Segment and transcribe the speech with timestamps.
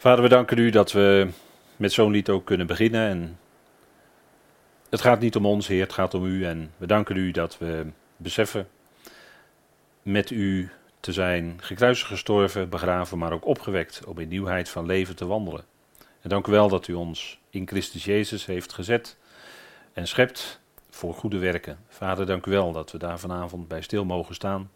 [0.00, 1.28] Vader, we danken u dat we
[1.76, 3.08] met zo'n lied ook kunnen beginnen.
[3.08, 3.38] En
[4.90, 6.44] het gaat niet om ons, Heer, het gaat om u.
[6.44, 7.86] En we danken u dat we
[8.16, 8.68] beseffen
[10.02, 15.16] met u te zijn gekruisigd gestorven, begraven, maar ook opgewekt om in nieuwheid van leven
[15.16, 15.64] te wandelen.
[16.20, 19.16] En dank u wel dat u ons in Christus Jezus heeft gezet
[19.92, 20.60] en schept
[20.90, 21.78] voor goede werken.
[21.88, 24.70] Vader, dank u wel dat we daar vanavond bij stil mogen staan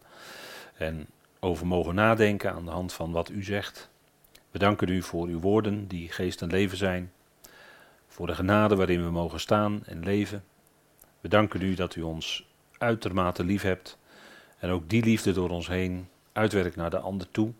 [0.77, 1.07] en
[1.39, 3.93] over mogen nadenken aan de hand van wat u zegt.
[4.55, 7.11] We danken u voor uw woorden die geest en leven zijn,
[8.07, 10.43] voor de genade waarin we mogen staan en leven.
[11.21, 12.47] We danken u dat u ons
[12.77, 13.97] uitermate lief hebt
[14.57, 17.51] en ook die liefde door ons heen uitwerkt naar de ander toe.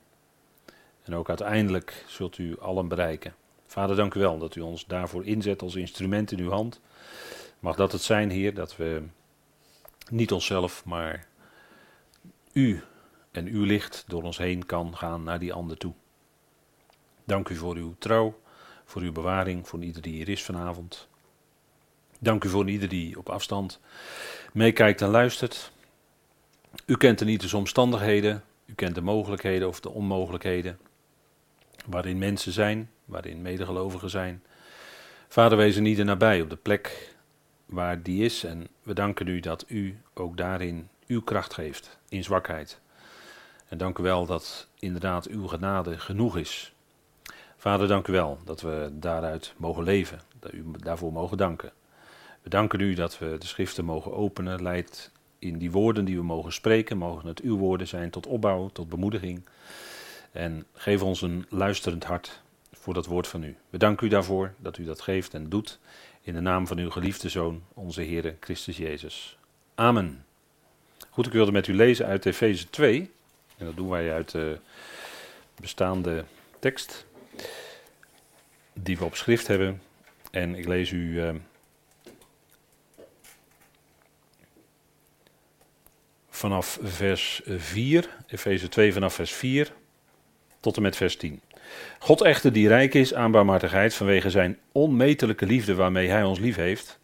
[1.03, 3.35] En ook uiteindelijk zult u allen bereiken.
[3.67, 6.81] Vader, dank u wel dat u ons daarvoor inzet als instrument in uw hand.
[7.59, 9.03] Mag dat het zijn, Heer, dat we
[10.09, 11.27] niet onszelf, maar
[12.53, 12.84] u
[13.31, 15.93] en uw licht door ons heen kan gaan naar die ander toe.
[17.25, 18.39] Dank u voor uw trouw,
[18.85, 21.07] voor uw bewaring, voor ieder die hier is vanavond.
[22.20, 23.79] Dank u voor ieder die op afstand
[24.54, 25.71] meekijkt en luistert.
[26.85, 30.79] U kent de niet de omstandigheden, u kent de mogelijkheden of de onmogelijkheden
[31.85, 34.43] waarin mensen zijn, waarin medegelovigen zijn.
[35.27, 37.15] Vader, wees er nabij op de plek
[37.65, 42.23] waar die is en we danken u dat u ook daarin uw kracht geeft, in
[42.23, 42.79] zwakheid.
[43.68, 46.74] En dank u wel dat inderdaad uw genade genoeg is.
[47.66, 51.71] Vader, dank u wel dat we daaruit mogen leven, dat u daarvoor mogen danken.
[52.41, 56.24] We danken u dat we de schriften mogen openen, leidt in die woorden die we
[56.24, 59.46] mogen spreken, mogen het uw woorden zijn tot opbouw, tot bemoediging.
[60.32, 63.55] En geef ons een luisterend hart voor dat woord van u.
[63.70, 65.80] We danken u daarvoor dat u dat geeft en doet
[66.22, 69.38] in de naam van uw geliefde Zoon, onze Heere Christus Jezus.
[69.75, 70.25] Amen.
[71.09, 73.12] Goed, ik wilde met u lezen uit Efeze 2.
[73.58, 74.59] En dat doen wij uit de
[75.59, 76.25] bestaande
[76.59, 77.06] tekst
[78.73, 79.81] die we op schrift hebben.
[80.31, 81.29] En ik lees u uh,
[86.29, 89.74] vanaf vers 4, Efeze 2 vanaf vers 4
[90.59, 91.41] tot en met vers 10.
[92.00, 96.56] God echter die rijk is aan barmhartigheid vanwege zijn onmetelijke liefde waarmee hij ons lief
[96.56, 97.00] heeft.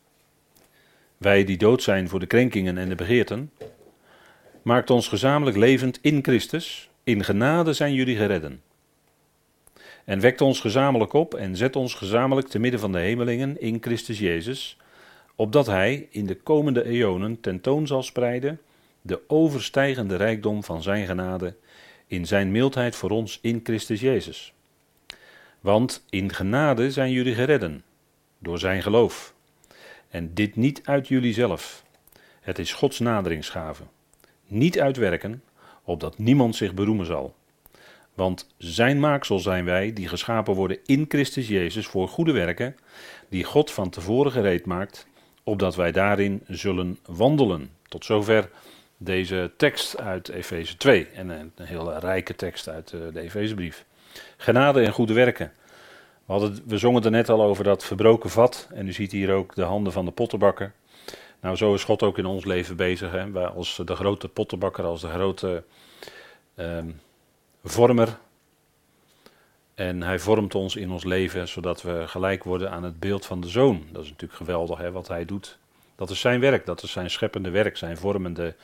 [1.18, 3.52] Wij die dood zijn voor de krenkingen en de begeerten,
[4.62, 6.90] maakt ons gezamenlijk levend in Christus.
[7.03, 8.62] In genade zijn jullie geredden.
[10.06, 13.78] En wekt ons gezamenlijk op en zet ons gezamenlijk te midden van de hemelingen in
[13.82, 14.78] Christus Jezus,
[15.36, 18.60] opdat Hij in de komende eonen tentoon zal spreiden
[19.02, 21.56] de overstijgende rijkdom van Zijn genade
[22.08, 24.54] in Zijn mildheid voor ons in Christus Jezus.
[25.60, 27.84] Want in genade zijn jullie geredden,
[28.40, 29.34] door Zijn geloof.
[30.10, 31.84] En dit niet uit jullie zelf.
[32.42, 33.84] Het is Gods naderingsgave.
[34.48, 35.44] Niet uitwerken,
[35.84, 37.36] opdat niemand zich beroemen zal.
[38.14, 42.76] Want zijn maaksel zijn wij, die geschapen worden in Christus Jezus voor goede werken,
[43.30, 45.08] die God van tevoren gereed maakt,
[45.44, 47.70] opdat wij daarin zullen wandelen.
[47.88, 48.50] Tot zover
[48.98, 51.08] deze tekst uit Efeze 2.
[51.08, 53.86] En een, hele rijke tekst uit eh, de Efezebrief.
[54.38, 55.52] Genade en goede werken.
[56.26, 58.68] We, hadden, we zongen er net al over dat verbroken vat.
[58.74, 60.74] En u ziet hier ook de handen van de pottenbakker.
[61.42, 63.12] Nou, zo is God ook in ons leven bezig.
[63.12, 63.32] Hè?
[63.32, 65.64] Wij als de grote pottenbakker, als de grote
[66.56, 67.00] um,
[67.64, 68.18] vormer.
[69.74, 73.42] En hij vormt ons in ons leven zodat we gelijk worden aan het beeld van
[73.42, 73.84] de zoon.
[73.92, 75.58] Dat is natuurlijk geweldig hè, wat hij doet.
[75.96, 78.56] Dat is zijn werk, dat is zijn scheppende werk, zijn vormende,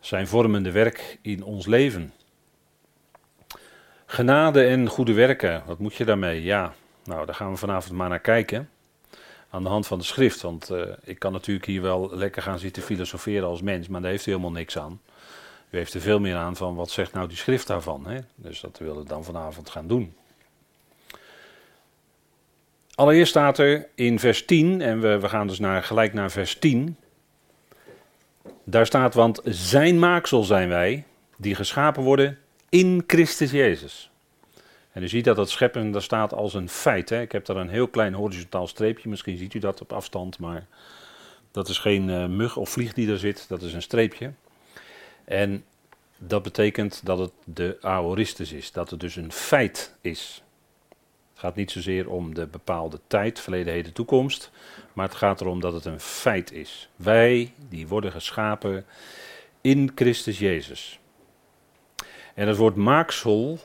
[0.00, 2.12] zijn vormende werk in ons leven.
[4.06, 6.42] Genade en goede werken, wat moet je daarmee?
[6.42, 6.74] Ja,
[7.04, 8.70] nou daar gaan we vanavond maar naar kijken.
[9.50, 12.58] Aan de hand van de schrift, want uh, ik kan natuurlijk hier wel lekker gaan
[12.58, 15.00] zitten filosoferen als mens, maar daar heeft u helemaal niks aan.
[15.72, 18.06] U heeft er veel meer aan van wat zegt nou die schrift daarvan.
[18.06, 18.18] Hè?
[18.34, 20.14] Dus dat willen we dan vanavond gaan doen.
[22.94, 26.58] Allereerst staat er in vers 10, en we, we gaan dus naar, gelijk naar vers
[26.58, 26.96] 10.
[28.64, 31.04] Daar staat, want zijn maaksel zijn wij,
[31.36, 32.38] die geschapen worden
[32.68, 34.10] in Christus Jezus.
[34.92, 37.08] En u ziet dat dat scheppen, daar staat als een feit.
[37.08, 37.20] Hè?
[37.20, 40.66] Ik heb daar een heel klein horizontaal streepje, misschien ziet u dat op afstand, maar
[41.50, 44.32] dat is geen uh, mug of vlieg die er zit, dat is een streepje.
[45.24, 45.64] En
[46.26, 50.42] dat betekent dat het de aoristus is, dat het dus een feit is.
[51.30, 54.50] Het gaat niet zozeer om de bepaalde tijd, verleden, heden, toekomst,
[54.92, 56.88] maar het gaat erom dat het een feit is.
[56.96, 58.84] Wij die worden geschapen
[59.60, 60.98] in Christus Jezus.
[62.34, 63.58] En het woord maaksel,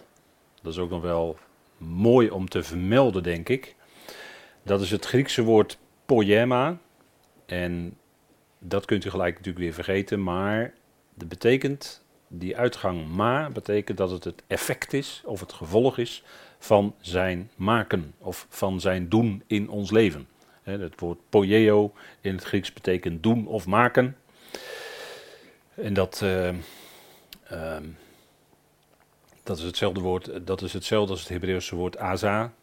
[0.61, 1.37] dat is ook nog wel
[1.77, 3.75] mooi om te vermelden, denk ik.
[4.63, 6.77] Dat is het Griekse woord poema.
[7.45, 7.97] En
[8.59, 10.73] dat kunt u gelijk natuurlijk weer vergeten, maar
[11.13, 16.23] dat betekent, die uitgang ma, betekent dat het het effect is of het gevolg is
[16.59, 20.27] van zijn maken of van zijn doen in ons leven.
[20.63, 24.17] Het woord poieo in het Grieks betekent doen of maken.
[25.73, 26.49] En dat, uh,
[27.51, 27.77] uh,
[29.43, 32.53] dat is hetzelfde woord, dat is hetzelfde als het Hebreeuwse woord aza.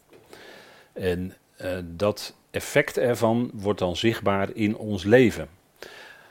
[0.92, 5.48] En uh, dat effect ervan wordt dan zichtbaar in ons leven.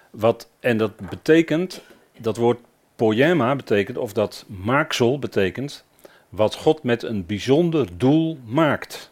[0.10, 1.82] Wat, en dat betekent,
[2.18, 2.60] dat woord
[2.96, 5.86] poema betekent, of dat maaksel betekent,
[6.30, 9.12] wat God met een bijzonder doel maakt.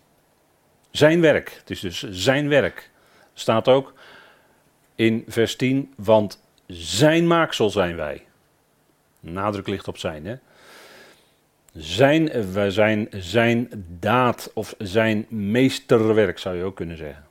[0.92, 1.56] Zijn werk.
[1.60, 2.90] Het is dus zijn werk.
[3.34, 3.94] Staat ook
[4.96, 8.26] in vers 10, want zijn maaksel zijn wij.
[9.20, 10.36] Nadruk ligt op zijn, hè.
[11.74, 17.26] Zijn, wij zijn zijn daad of zijn meesterwerk zou je ook kunnen zeggen.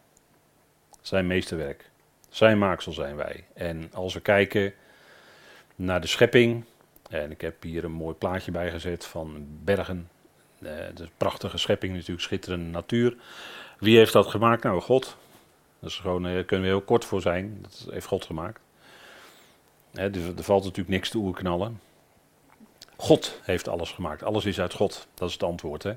[1.01, 1.91] Zijn meesterwerk.
[2.29, 3.45] Zijn maaksel zijn wij.
[3.55, 4.73] En als we kijken
[5.81, 6.65] naar de schepping,
[7.09, 10.09] en ik heb hier een mooi plaatje bij gezet van bergen.
[10.59, 13.17] De prachtige schepping natuurlijk, schitterende natuur.
[13.79, 14.63] Wie heeft dat gemaakt?
[14.63, 15.17] Nou, God.
[15.79, 17.59] Dat is gewoon, daar kunnen we heel kort voor zijn.
[17.63, 18.61] Dat heeft God gemaakt.
[19.93, 21.81] Hè, dus er valt natuurlijk niks te oerknallen.
[22.97, 24.23] God heeft alles gemaakt.
[24.23, 25.07] Alles is uit God.
[25.15, 25.83] Dat is het antwoord.
[25.83, 25.97] Hè?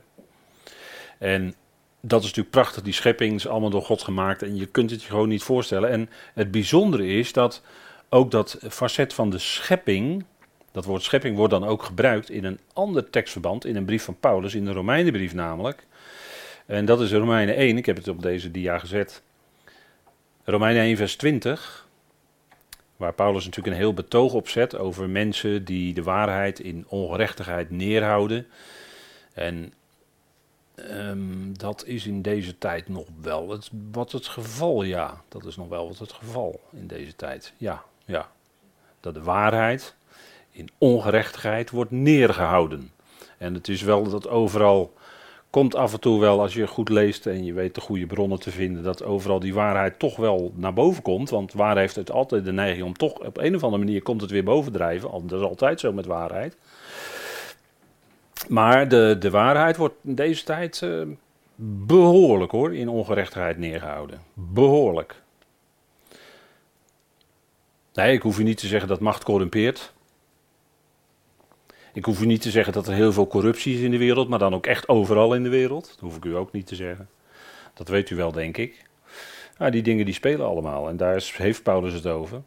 [1.17, 1.55] En
[2.01, 2.83] dat is natuurlijk prachtig.
[2.83, 4.41] Die schepping is allemaal door God gemaakt.
[4.41, 5.89] En je kunt het je gewoon niet voorstellen.
[5.89, 7.61] En het bijzondere is dat
[8.13, 10.25] ook dat facet van de schepping.
[10.71, 13.65] Dat woord schepping wordt dan ook gebruikt in een ander tekstverband.
[13.65, 14.55] In een brief van Paulus.
[14.55, 15.85] In de Romeinenbrief namelijk.
[16.65, 17.77] En dat is Romeinen 1.
[17.77, 19.21] Ik heb het op deze dia gezet.
[20.43, 21.87] Romeinen 1 vers 20.
[22.97, 27.69] Waar Paulus natuurlijk een heel betoog op zet over mensen die de waarheid in ongerechtigheid
[27.69, 28.47] neerhouden.
[29.33, 29.73] En
[30.75, 35.21] um, dat is in deze tijd nog wel het, wat het geval, ja.
[35.27, 37.53] Dat is nog wel wat het geval in deze tijd.
[37.57, 38.29] Ja, ja.
[38.99, 39.95] Dat de waarheid
[40.51, 42.91] in ongerechtigheid wordt neergehouden.
[43.37, 44.93] En het is wel dat overal
[45.49, 48.39] komt af en toe wel, als je goed leest en je weet de goede bronnen
[48.39, 51.29] te vinden, dat overal die waarheid toch wel naar boven komt.
[51.29, 54.21] Want waar heeft het altijd de neiging om toch op een of andere manier komt
[54.21, 55.27] het weer bovendrijven.
[55.27, 56.57] Dat is altijd zo met waarheid.
[58.47, 61.01] Maar de, de waarheid wordt in deze tijd uh,
[61.85, 64.19] behoorlijk hoor, in ongerechtigheid neergehouden.
[64.33, 65.22] Behoorlijk.
[67.93, 69.93] Nee, ik hoef je niet te zeggen dat macht corrumpeert.
[71.93, 74.29] Ik hoef u niet te zeggen dat er heel veel corruptie is in de wereld,
[74.29, 75.87] maar dan ook echt overal in de wereld.
[75.87, 77.09] Dat hoef ik u ook niet te zeggen.
[77.73, 78.85] Dat weet u wel, denk ik.
[79.57, 82.41] Nou, die dingen die spelen allemaal en daar heeft Paulus het over.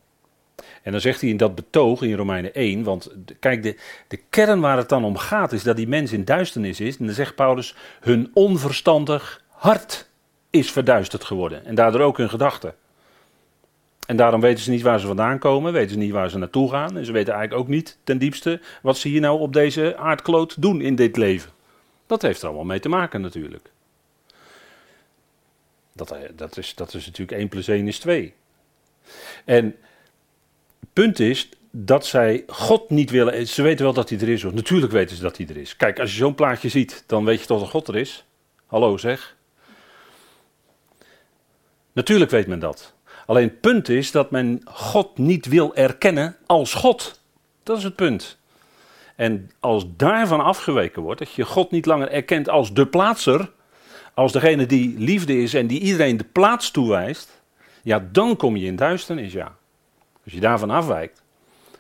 [0.83, 3.11] En dan zegt hij in dat betoog in Romeinen 1, want
[3.41, 3.77] kijk, de,
[4.09, 6.97] de kern waar het dan om gaat is dat die mens in duisternis is.
[6.97, 10.09] En dan zegt Paulus, hun onverstandig hart
[10.51, 11.65] is verduisterd geworden.
[11.65, 12.75] En daardoor ook hun gedachten.
[14.07, 16.71] En daarom weten ze niet waar ze vandaan komen, weten ze niet waar ze naartoe
[16.71, 16.97] gaan.
[16.97, 20.63] En ze weten eigenlijk ook niet ten diepste wat ze hier nou op deze aardkloot
[20.63, 21.51] doen in dit leven.
[22.07, 23.71] Dat heeft er allemaal mee te maken natuurlijk.
[25.93, 28.35] Dat, eh, dat, is, dat is natuurlijk 1 plus 1 is 2.
[29.45, 29.65] En
[30.81, 33.47] het punt is dat zij God niet willen.
[33.47, 34.43] Ze weten wel dat hij er is.
[34.43, 35.77] Natuurlijk weten ze dat hij er is.
[35.77, 38.25] Kijk, als je zo'n plaatje ziet, dan weet je toch dat God er is.
[38.67, 39.37] Hallo zeg.
[41.93, 42.96] Natuurlijk weet men dat.
[43.27, 47.21] Alleen het punt is dat men God niet wil erkennen als God.
[47.63, 48.39] Dat is het punt.
[49.17, 53.51] En als daarvan afgeweken wordt, dat je God niet langer erkent als de plaatser,
[54.15, 57.41] als degene die liefde is en die iedereen de plaats toewijst,
[57.83, 59.57] ja, dan kom je in duisternis, ja.
[60.25, 61.23] Als je daarvan afwijkt.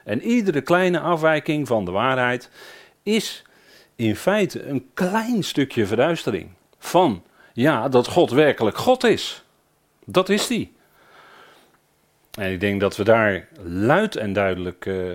[0.04, 2.50] En iedere kleine afwijking van de waarheid
[3.02, 3.44] is
[3.96, 6.48] in feite een klein stukje verduistering
[6.78, 7.22] van,
[7.52, 9.44] ja, dat God werkelijk God is.
[10.04, 10.75] Dat is die.
[12.36, 15.10] En ik denk dat we daar luid en duidelijk uh,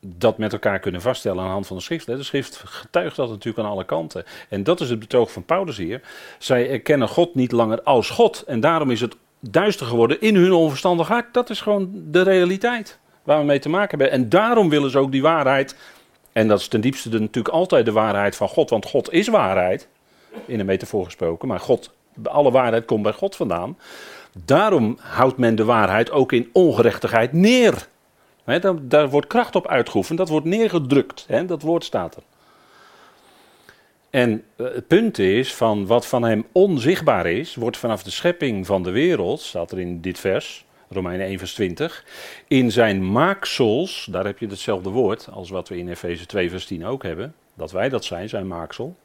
[0.00, 2.06] dat met elkaar kunnen vaststellen aan de hand van de schrift.
[2.06, 4.24] De schrift getuigt dat natuurlijk aan alle kanten.
[4.48, 6.00] En dat is het betoog van Paulus hier.
[6.38, 8.44] Zij erkennen God niet langer als God.
[8.46, 11.34] En daarom is het duister geworden in hun onverstandig hart.
[11.34, 14.10] Dat is gewoon de realiteit waar we mee te maken hebben.
[14.10, 15.76] En daarom willen ze ook die waarheid.
[16.32, 18.70] En dat is ten diepste natuurlijk altijd de waarheid van God.
[18.70, 19.88] Want God is waarheid.
[20.46, 21.48] In een metafoor gesproken.
[21.48, 23.76] Maar God, alle waarheid komt bij God vandaan.
[24.44, 27.88] Daarom houdt men de waarheid ook in ongerechtigheid neer.
[28.44, 31.26] daar, daar, wordt kracht op uitgeoefend, dat wordt neergedrukt.
[31.46, 32.22] dat woord staat er.
[34.10, 38.66] En eh, het punt is, van wat van hem onzichtbaar is, wordt vanaf de schepping
[38.66, 42.04] van de wereld, staat er in dit vers, Romeinen 1 vers 20,
[42.46, 46.66] in zijn maaksels, daar heb je hetzelfde woord als wat we in Efeze 2 vers
[46.66, 48.96] 10 ook hebben, dat wij dat zijn, zijn maaksel,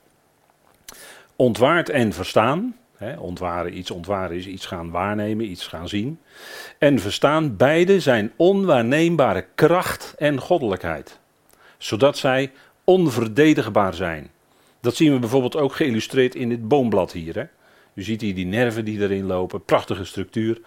[1.35, 2.77] ontwaard en verstaan,
[3.19, 6.19] ontwaren, iets ontwaren is iets gaan waarnemen, iets gaan zien.
[6.77, 11.19] En verstaan beide zijn onwaarneembare kracht en goddelijkheid.
[11.77, 12.51] Zodat zij
[12.83, 14.31] onverdedigbaar zijn.
[14.79, 17.35] Dat zien we bijvoorbeeld ook geïllustreerd in dit boomblad hier.
[17.35, 17.43] Hè?
[17.93, 20.61] U ziet hier die nerven die erin lopen, prachtige structuur.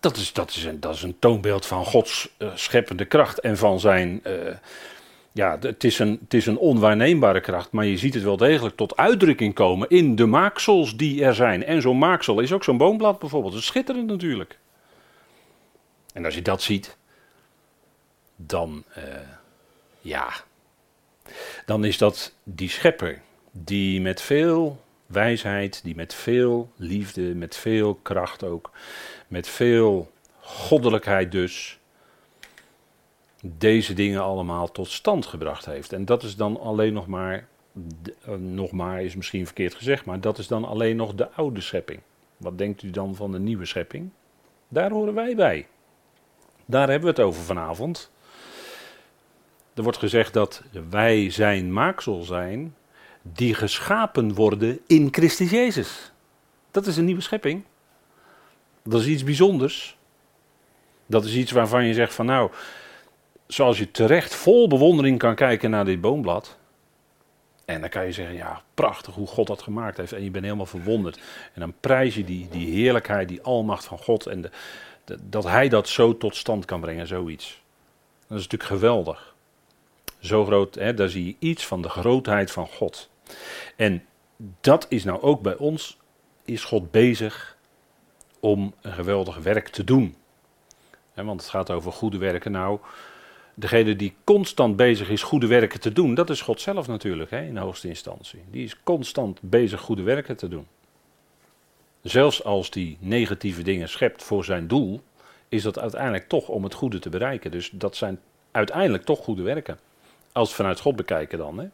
[0.00, 3.56] Dat is, dat is, een, dat is een toonbeeld van Gods uh, scheppende kracht en
[3.56, 4.20] van zijn.
[4.26, 4.32] Uh,
[5.34, 8.76] ja, het is, een, het is een onwaarneembare kracht, maar je ziet het wel degelijk
[8.76, 11.64] tot uitdrukking komen in de maaksels die er zijn.
[11.64, 13.54] En zo'n maaksel is ook zo'n boomblad bijvoorbeeld.
[13.54, 14.58] Is schitterend natuurlijk.
[16.12, 16.96] En als je dat ziet,
[18.36, 19.04] dan, uh,
[20.00, 20.32] ja,
[21.66, 27.94] dan is dat die schepper die met veel wijsheid, die met veel liefde, met veel
[27.94, 28.70] kracht ook,
[29.28, 31.78] met veel goddelijkheid dus,
[33.46, 35.92] deze dingen allemaal tot stand gebracht heeft.
[35.92, 37.46] En dat is dan alleen nog maar,
[38.28, 41.60] uh, nog maar is misschien verkeerd gezegd, maar dat is dan alleen nog de oude
[41.60, 42.00] schepping.
[42.36, 44.10] Wat denkt u dan van de nieuwe schepping?
[44.68, 45.66] Daar horen wij bij.
[46.66, 48.10] Daar hebben we het over vanavond.
[49.74, 52.74] Er wordt gezegd dat wij zijn maaksel zijn
[53.22, 56.12] die geschapen worden in Christus Jezus.
[56.70, 57.64] Dat is een nieuwe schepping.
[58.82, 59.96] Dat is iets bijzonders.
[61.06, 62.50] Dat is iets waarvan je zegt van nou,
[63.46, 66.58] zoals je terecht vol bewondering kan kijken naar dit boomblad.
[67.64, 70.12] En dan kan je zeggen, ja, prachtig hoe God dat gemaakt heeft.
[70.12, 71.16] En je bent helemaal verwonderd.
[71.54, 74.26] En dan prijs je die, die heerlijkheid, die almacht van God.
[74.26, 74.50] En de,
[75.22, 77.62] dat hij dat zo tot stand kan brengen, zoiets.
[78.28, 79.34] Dat is natuurlijk geweldig.
[80.18, 83.10] Zo groot, hè, daar zie je iets van de grootheid van God.
[83.76, 84.04] En
[84.60, 85.98] dat is nou ook bij ons,
[86.44, 87.56] is God bezig
[88.40, 90.16] om een geweldig werk te doen.
[91.14, 92.52] want het gaat over goede werken.
[92.52, 92.78] Nou,
[93.54, 97.42] degene die constant bezig is goede werken te doen, dat is God zelf natuurlijk, hè,
[97.42, 98.42] in hoogste instantie.
[98.50, 100.66] Die is constant bezig goede werken te doen.
[102.02, 105.00] Zelfs als die negatieve dingen schept voor zijn doel,
[105.48, 107.50] is dat uiteindelijk toch om het goede te bereiken.
[107.50, 108.20] Dus dat zijn
[108.50, 109.78] uiteindelijk toch goede werken.
[110.32, 111.58] Als we vanuit God bekijken dan.
[111.58, 111.66] Hè.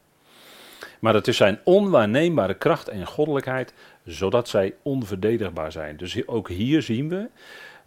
[1.00, 3.72] Maar het is zijn onwaarneembare kracht en goddelijkheid,
[4.04, 5.96] zodat zij onverdedigbaar zijn.
[5.96, 7.28] Dus ook hier zien we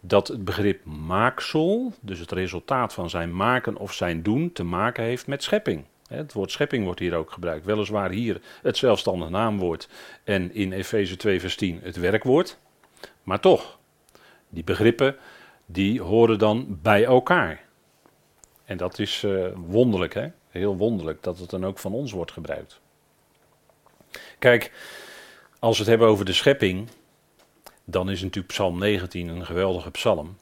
[0.06, 5.04] dat het begrip maaksel, dus het resultaat van zijn maken of zijn doen, te maken
[5.04, 5.84] heeft met schepping.
[6.08, 7.64] Het woord schepping wordt hier ook gebruikt.
[7.64, 9.88] Weliswaar hier het zelfstandig naamwoord
[10.24, 12.58] en in Efeze 2 vers 10 het werkwoord.
[13.22, 13.78] Maar toch,
[14.48, 15.16] die begrippen
[15.66, 17.64] die horen dan bij elkaar.
[18.64, 20.28] En dat is uh, wonderlijk, hè?
[20.48, 22.80] heel wonderlijk dat het dan ook van ons wordt gebruikt.
[24.38, 24.72] Kijk,
[25.58, 26.88] als we het hebben over de schepping,
[27.84, 30.36] dan is natuurlijk Psalm 19 een geweldige psalm.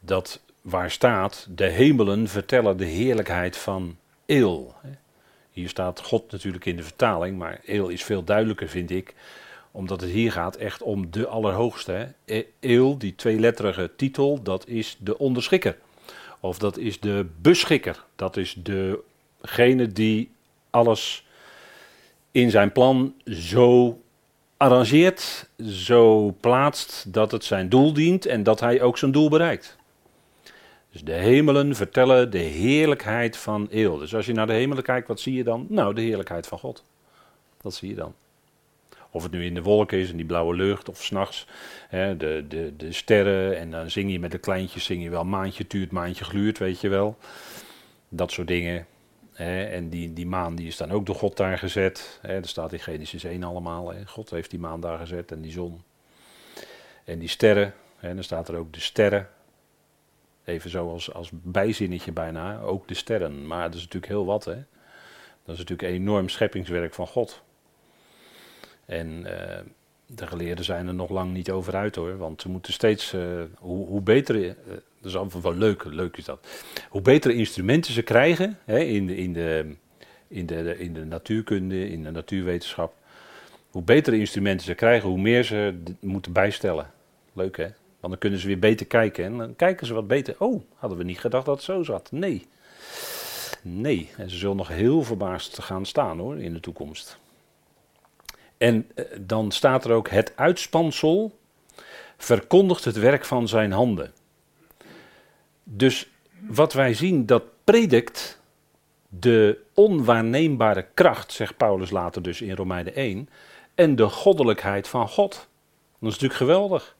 [0.00, 3.96] Dat waar staat, de hemelen vertellen de heerlijkheid van
[4.26, 4.74] Eel.
[5.50, 9.14] Hier staat God natuurlijk in de vertaling, maar Eel is veel duidelijker, vind ik,
[9.70, 12.12] omdat het hier gaat echt om de Allerhoogste.
[12.60, 15.76] Eel, die tweeletterige titel, dat is de onderschikker.
[16.40, 18.04] Of dat is de beschikker.
[18.16, 20.30] Dat is degene die
[20.70, 21.26] alles
[22.30, 23.98] in zijn plan zo
[24.64, 29.76] arrangeert, zo plaatst dat het zijn doel dient en dat hij ook zijn doel bereikt.
[30.90, 33.98] Dus de hemelen vertellen de heerlijkheid van Eel.
[33.98, 35.66] Dus als je naar de hemelen kijkt, wat zie je dan?
[35.68, 36.84] Nou, de heerlijkheid van God.
[37.60, 38.14] Dat zie je dan.
[39.10, 41.46] Of het nu in de wolken is, in die blauwe lucht, of s'nachts
[41.90, 43.58] de, de, de sterren.
[43.58, 46.80] En dan zing je met de kleintjes, zing je wel maandje tuurt, maandje gluurt, weet
[46.80, 47.16] je wel.
[48.08, 48.86] Dat soort dingen.
[49.34, 52.18] Hè, en die, die maan die is dan ook door God daar gezet.
[52.22, 53.92] Hè, staat in Genesis 1 allemaal.
[53.92, 54.06] Hè.
[54.06, 55.82] God heeft die maan daar gezet en die zon.
[57.04, 57.74] En die sterren.
[57.96, 59.28] Hè, dan staat er ook de sterren.
[60.44, 62.60] Even zo als, als bijzinnetje bijna.
[62.60, 63.46] Ook de sterren.
[63.46, 64.44] Maar dat is natuurlijk heel wat.
[64.44, 64.54] Hè.
[65.44, 67.42] Dat is natuurlijk een enorm scheppingswerk van God.
[68.84, 69.58] En uh,
[70.06, 72.16] de geleerden zijn er nog lang niet over uit hoor.
[72.16, 76.24] Want ze moeten steeds, uh, hoe, beter, uh, dat is altijd wel leuk, leuk is
[76.24, 76.46] dat.
[76.88, 79.74] Hoe betere instrumenten ze krijgen hè, in, de, in, de,
[80.28, 82.94] in, de, in de natuurkunde, in de natuurwetenschap.
[83.70, 86.90] Hoe betere instrumenten ze krijgen, hoe meer ze moeten bijstellen.
[87.32, 87.66] Leuk hè?
[88.00, 89.24] Want dan kunnen ze weer beter kijken.
[89.24, 90.34] En dan kijken ze wat beter.
[90.38, 92.12] Oh, hadden we niet gedacht dat het zo zat.
[92.12, 92.46] Nee.
[93.62, 94.10] Nee.
[94.16, 97.18] En ze zullen nog heel verbaasd gaan staan hoor, in de toekomst.
[98.64, 101.38] En eh, dan staat er ook: het uitspansel
[102.16, 104.12] verkondigt het werk van zijn handen.
[105.64, 106.08] Dus
[106.48, 108.40] wat wij zien, dat predikt
[109.08, 113.28] de onwaarneembare kracht, zegt Paulus later dus in Romeinen 1,
[113.74, 115.32] en de goddelijkheid van God.
[115.32, 116.96] Dat is natuurlijk geweldig.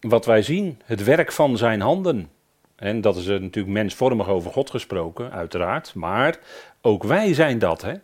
[0.00, 2.30] Wat wij zien, het werk van zijn handen.
[2.76, 5.94] En dat is natuurlijk mensvormig over God gesproken, uiteraard.
[5.94, 6.38] Maar
[6.80, 7.94] ook wij zijn dat, hè.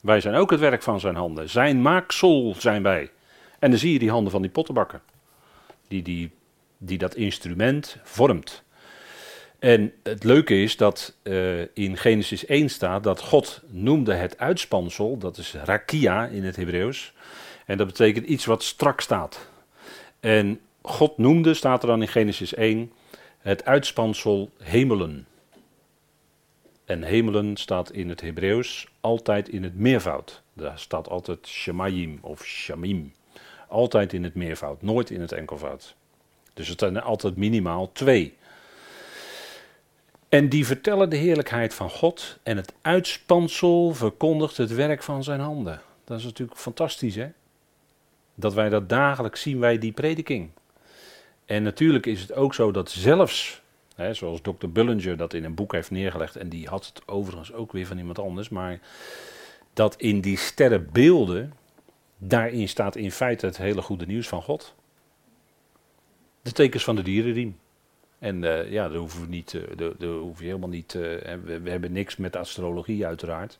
[0.00, 1.48] Wij zijn ook het werk van zijn handen.
[1.50, 3.10] Zijn maaksel zijn wij.
[3.58, 5.00] En dan zie je die handen van die pottenbakker.
[5.88, 6.30] Die, die,
[6.78, 8.62] die dat instrument vormt.
[9.58, 15.18] En het leuke is dat uh, in Genesis 1 staat dat God noemde het uitspansel,
[15.18, 17.12] dat is rakia in het Hebreeuws.
[17.66, 19.48] En dat betekent iets wat strak staat.
[20.20, 22.92] En God noemde, staat er dan in Genesis 1,
[23.38, 25.26] het uitspansel hemelen.
[26.90, 30.42] En hemelen staat in het Hebreeuws altijd in het meervoud.
[30.52, 33.12] Daar staat altijd shamayim of shamim.
[33.68, 35.94] Altijd in het meervoud, nooit in het enkelvoud.
[36.54, 38.36] Dus het zijn altijd minimaal twee.
[40.28, 45.40] En die vertellen de heerlijkheid van God en het uitspansel verkondigt het werk van zijn
[45.40, 45.80] handen.
[46.04, 47.28] Dat is natuurlijk fantastisch, hè?
[48.34, 50.50] Dat wij dat dagelijks zien, wij die prediking.
[51.44, 53.59] En natuurlijk is het ook zo dat zelfs,
[54.00, 54.68] hè, zoals Dr.
[54.68, 57.98] Bullinger dat in een boek heeft neergelegd, en die had het overigens ook weer van
[57.98, 58.80] iemand anders, maar
[59.72, 61.52] dat in die sterrenbeelden,
[62.18, 64.74] daarin staat in feite het hele goede nieuws van God.
[66.42, 67.58] De tekens van de dierenriem.
[68.18, 69.62] En uh, ja, daar hoeven we niet, uh,
[69.98, 70.94] daar, hoef je helemaal niet.
[70.94, 71.02] Uh,
[71.44, 73.58] we, hebben niks met astrologie uiteraard.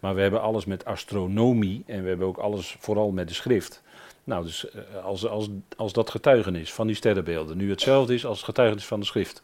[0.00, 3.82] Maar we hebben alles met astronomie en we hebben ook alles vooral met de schrift.
[4.24, 4.66] Nou, dus
[5.02, 9.06] als, als, als dat getuigenis van die sterrenbeelden nu hetzelfde is als getuigenis van de
[9.06, 9.42] schrift.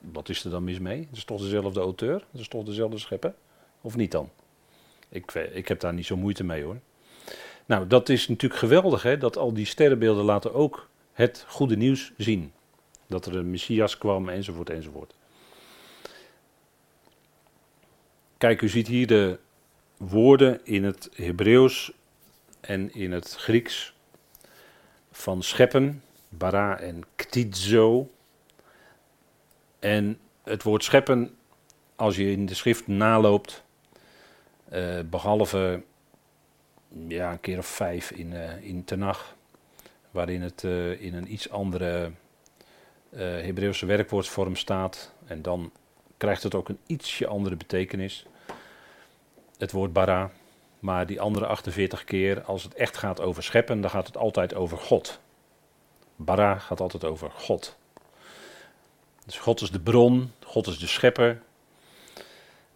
[0.00, 1.06] Wat is er dan mis mee?
[1.08, 2.24] Dat is toch dezelfde auteur?
[2.30, 3.34] Dat is toch dezelfde schepper?
[3.80, 4.30] Of niet dan?
[5.08, 6.76] Ik, ik heb daar niet zo moeite mee hoor.
[7.66, 12.12] Nou, dat is natuurlijk geweldig hè, dat al die sterrenbeelden laten ook het goede nieuws
[12.16, 12.52] zien.
[13.06, 15.14] Dat er een Messias kwam enzovoort enzovoort.
[18.38, 19.38] Kijk, u ziet hier de
[19.96, 21.92] woorden in het Hebreeuws
[22.60, 23.94] en in het Grieks
[25.12, 28.10] van scheppen, bara en ktizo.
[29.80, 31.36] En het woord scheppen,
[31.96, 33.62] als je in de schrift naloopt,
[34.72, 35.82] uh, behalve
[37.08, 39.36] ja, een keer of vijf in, uh, in Tenach,
[40.10, 42.10] waarin het uh, in een iets andere
[43.16, 45.12] Hebreeuwse werkwoordvorm staat.
[45.26, 45.72] En dan
[46.16, 48.26] krijgt het ook een ietsje andere betekenis.
[49.58, 50.30] Het woord bara.
[50.78, 54.54] Maar die andere 48 keer, als het echt gaat over scheppen, dan gaat het altijd
[54.54, 55.20] over God.
[56.16, 57.78] Bara gaat altijd over God.
[59.26, 61.42] Dus God is de bron, God is de schepper.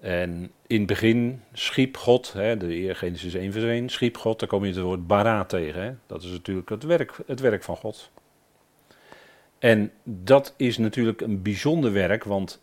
[0.00, 4.48] En in het begin schiep God, hè, de Genesis 1 vers 1, schiep God, daar
[4.48, 5.82] kom je het woord bara tegen.
[5.82, 5.92] Hè.
[6.06, 8.10] Dat is natuurlijk het werk, het werk van God.
[9.58, 12.60] En dat is natuurlijk een bijzonder werk, want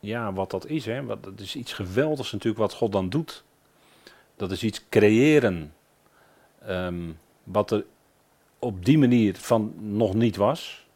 [0.00, 3.44] ja, wat dat is, hè, wat, dat is iets geweldigs natuurlijk wat God dan doet.
[4.36, 5.74] Dat is iets creëren,
[6.66, 7.10] ehm,
[7.44, 7.84] wat er
[8.58, 10.86] op die manier van nog niet was.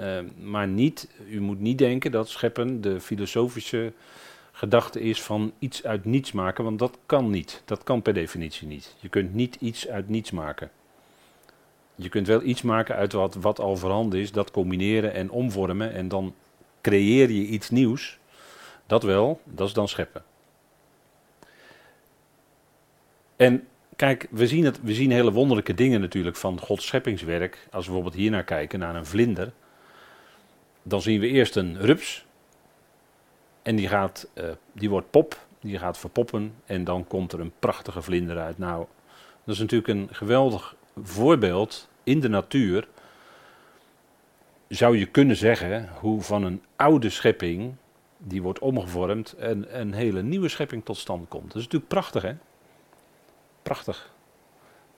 [0.00, 3.92] Ehm, maar niet, u moet niet denken dat scheppen de filosofische
[4.52, 7.62] gedachte is van iets uit niets maken, want dat kan niet.
[7.64, 8.94] Dat kan per definitie niet.
[9.00, 10.70] Je kunt niet iets uit niets maken.
[11.94, 15.92] Je kunt wel iets maken uit wat, wat al voorhanden is, dat combineren en omvormen
[15.92, 16.34] en dan
[16.80, 18.18] creëer je iets nieuws.
[18.86, 20.22] Dat wel, dat is dan scheppen.
[23.36, 27.54] En kijk, we zien, het, we zien hele wonderlijke dingen natuurlijk van Gods scheppingswerk.
[27.70, 29.52] Als we bijvoorbeeld hier naar kijken, naar een vlinder.
[30.82, 32.24] Dan zien we eerst een rups.
[33.62, 36.54] En die, gaat, uh, die wordt pop, die gaat verpoppen.
[36.66, 38.58] En dan komt er een prachtige vlinder uit.
[38.58, 38.86] Nou,
[39.44, 42.88] dat is natuurlijk een geweldig voorbeeld in de natuur
[44.70, 47.74] zou je kunnen zeggen hoe van een oude schepping,
[48.18, 51.46] die wordt omgevormd, en een hele nieuwe schepping tot stand komt.
[51.46, 52.34] Dat is natuurlijk prachtig, hè?
[53.62, 54.12] Prachtig.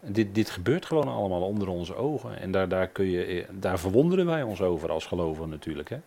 [0.06, 2.40] Dit, dit gebeurt gewoon allemaal onder onze ogen.
[2.40, 5.88] En daar, daar, kun je, daar verwonderen wij ons over als gelovigen natuurlijk.
[5.88, 5.98] Hè?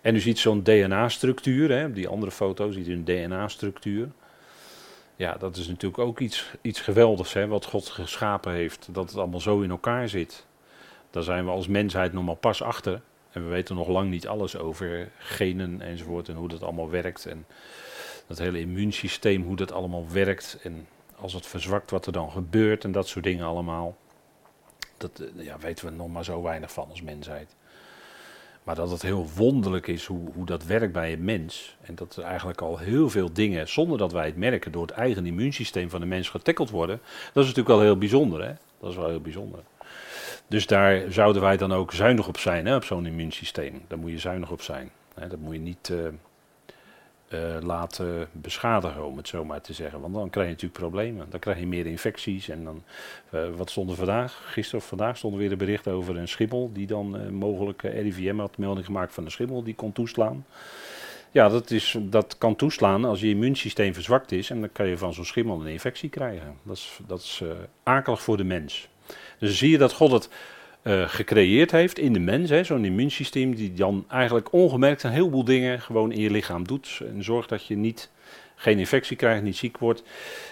[0.00, 4.08] En u ziet zo'n DNA-structuur, die andere foto ziet u een DNA-structuur.
[5.16, 8.88] Ja, dat is natuurlijk ook iets, iets geweldigs, hè, wat God geschapen heeft.
[8.90, 10.46] Dat het allemaal zo in elkaar zit.
[11.10, 13.00] Daar zijn we als mensheid nog maar pas achter.
[13.30, 17.26] En we weten nog lang niet alles over genen enzovoort en hoe dat allemaal werkt.
[17.26, 17.46] En
[18.26, 20.58] dat hele immuunsysteem, hoe dat allemaal werkt.
[20.62, 20.86] En
[21.20, 23.96] als het verzwakt, wat er dan gebeurt en dat soort dingen allemaal.
[24.96, 27.56] Dat eh, ja, weten we nog maar zo weinig van als mensheid.
[28.62, 31.76] Maar dat het heel wonderlijk is hoe, hoe dat werkt bij een mens.
[31.80, 34.90] En dat er eigenlijk al heel veel dingen, zonder dat wij het merken, door het
[34.90, 37.00] eigen immuunsysteem van de mens getackeld worden.
[37.32, 38.42] Dat is natuurlijk wel heel bijzonder.
[38.44, 38.52] Hè?
[38.80, 39.60] Dat is wel heel bijzonder.
[40.46, 43.82] Dus daar zouden wij dan ook zuinig op zijn, hè, op zo'n immuunsysteem.
[43.86, 44.90] Daar moet je zuinig op zijn.
[45.14, 45.28] Hè?
[45.28, 46.08] Dat moet je niet uh,
[47.28, 50.00] uh, laten beschadigen, om het zo maar te zeggen.
[50.00, 51.26] Want dan krijg je natuurlijk problemen.
[51.30, 52.48] Dan krijg je meer infecties.
[52.48, 52.82] En dan,
[53.34, 54.42] uh, wat stond er vandaag?
[54.52, 56.70] Gisteren of vandaag stond er weer een bericht over een schimmel.
[56.72, 60.46] Die dan mogelijk, RIVM had melding gemaakt van een schimmel die kon toeslaan.
[61.30, 64.50] Ja, dat, is, dat kan toeslaan als je immuunsysteem verzwakt is.
[64.50, 66.56] En dan kan je van zo'n schimmel een infectie krijgen.
[66.62, 67.42] Dat is, dat is
[67.82, 68.88] akelig voor de mens.
[69.38, 70.28] Dus zie je dat God het
[70.88, 75.80] uh, gecreëerd heeft in de mens, zo'n immuunsysteem, die dan eigenlijk ongemerkt een heleboel dingen
[75.80, 77.00] gewoon in je lichaam doet.
[77.14, 78.10] En zorgt dat je niet,
[78.54, 80.02] geen infectie krijgt, niet ziek wordt.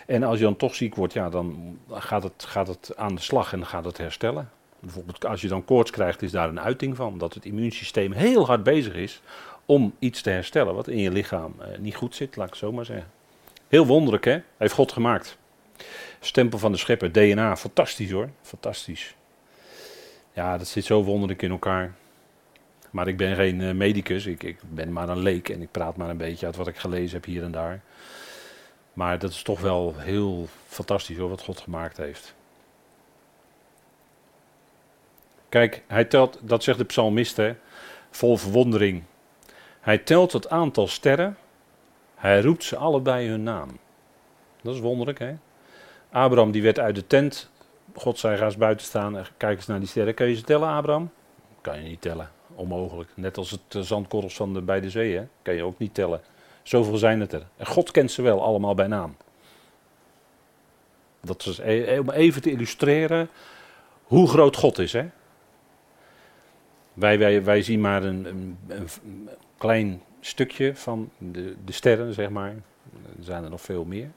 [0.07, 3.21] En als je dan toch ziek wordt, ja, dan gaat het, gaat het aan de
[3.21, 4.51] slag en gaat het herstellen.
[4.81, 7.19] Bijvoorbeeld als je dan koorts krijgt, is daar een uiting van.
[7.19, 9.21] Dat het immuunsysteem heel hard bezig is
[9.67, 12.63] om iets te herstellen wat in je lichaam uh, niet goed zit, laat ik het
[12.63, 13.11] zo maar zeggen.
[13.69, 14.39] Heel wonderlijk, hè?
[14.57, 15.39] Heeft God gemaakt.
[16.21, 19.15] Stempel van de schepper, DNA, fantastisch hoor, fantastisch.
[20.37, 21.95] Ja, dat zit zo wonderlijk in elkaar.
[22.91, 25.97] Maar ik ben geen uh, medicus, ik, ik, ben maar een leek en ik praat
[25.97, 27.81] maar een beetje uit wat ik gelezen heb hier en daar.
[28.93, 32.35] Maar dat is toch wel heel fantastisch hoor, wat God gemaakt heeft.
[35.49, 37.55] Kijk, hij telt, dat zegt de psalmist, hè,
[38.11, 39.03] vol verwondering.
[39.81, 41.37] Hij telt het aantal sterren,
[42.15, 43.79] hij roept ze allebei hun naam.
[44.63, 45.35] Dat is wonderlijk, hè?
[46.11, 47.51] Abraham die werd uit de tent.
[47.95, 50.15] God zei, ga eens buiten staan en kijk eens naar die sterren.
[50.15, 51.11] Kun je ze tellen, Abraham?
[51.61, 52.31] Kan je niet tellen.
[52.55, 53.11] Onmogelijk.
[53.15, 55.21] Net als het eh, zandkorrels van de, bij de zee?
[55.43, 56.21] Kan je ook niet tellen.
[56.63, 57.47] Zoveel zijn het er.
[57.57, 59.17] En God kent ze wel allemaal bij naam.
[61.21, 63.29] Dat is e-, om even te illustreren
[64.03, 65.09] hoe groot God is, hè?
[66.93, 68.89] Wij, wij, wij zien maar een, een, een
[69.59, 72.51] klein stukje van de, de sterren, zeg maar.
[73.19, 74.11] Er zijn er nog veel meer.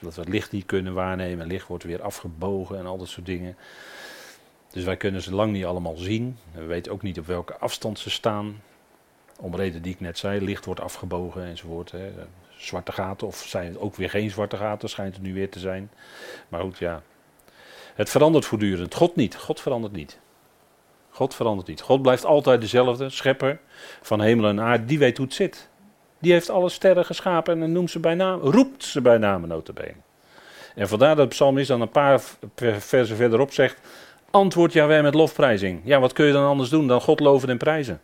[0.00, 1.46] Dat we het licht niet kunnen waarnemen.
[1.46, 3.56] Licht wordt weer afgebogen en al dat soort dingen.
[4.70, 6.38] Dus wij kunnen ze lang niet allemaal zien.
[6.52, 8.62] We weten ook niet op welke afstand ze staan.
[9.40, 11.90] Om reden die ik net zei, licht wordt afgebogen enzovoort.
[11.90, 12.12] Hè.
[12.56, 15.58] Zwarte gaten, of zijn het ook weer geen zwarte gaten, schijnt het nu weer te
[15.58, 15.90] zijn.
[16.48, 17.02] Maar goed, ja.
[17.94, 18.94] Het verandert voortdurend.
[18.94, 19.36] God niet.
[19.36, 20.18] God verandert niet.
[21.10, 21.80] God verandert niet.
[21.80, 23.60] God blijft altijd dezelfde, schepper
[24.02, 24.84] van hemel en aarde.
[24.84, 25.68] Die weet hoe het zit.
[26.26, 29.94] Die heeft alle sterren geschapen en noemt ze bij naam, roept ze bij naam notabene.
[30.74, 32.22] En vandaar dat psalmist dan een paar
[32.78, 33.80] versen verderop zegt,
[34.30, 35.80] antwoord Jawel met lofprijzing.
[35.84, 38.00] Ja, wat kun je dan anders doen dan God loven en prijzen?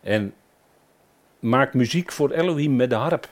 [0.00, 0.34] En
[1.38, 3.28] maak muziek voor Elohim met de harp.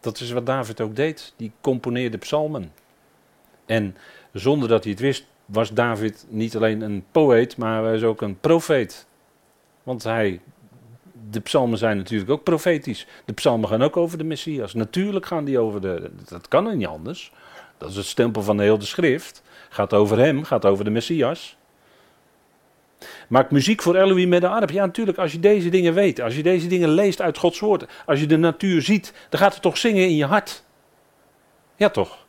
[0.00, 1.32] Dat is wat David ook deed.
[1.36, 2.72] Die componeerde psalmen.
[3.66, 3.96] En
[4.32, 8.20] zonder dat hij het wist, was David niet alleen een poëet, maar hij was ook
[8.20, 9.06] een profeet.
[9.84, 10.40] Want hij,
[11.30, 13.06] de psalmen zijn natuurlijk ook profetisch.
[13.24, 14.74] De psalmen gaan ook over de Messias.
[14.74, 16.10] Natuurlijk gaan die over de.
[16.28, 17.32] Dat kan niet anders.
[17.78, 19.42] Dat is het stempel van de hele schrift.
[19.68, 21.56] Gaat over hem, gaat over de Messias.
[23.28, 24.70] Maak muziek voor Elohim met de arp.
[24.70, 27.86] Ja, natuurlijk, als je deze dingen weet, als je deze dingen leest uit Gods woord,
[28.06, 30.64] als je de natuur ziet, dan gaat het toch zingen in je hart.
[31.76, 32.24] Ja, toch?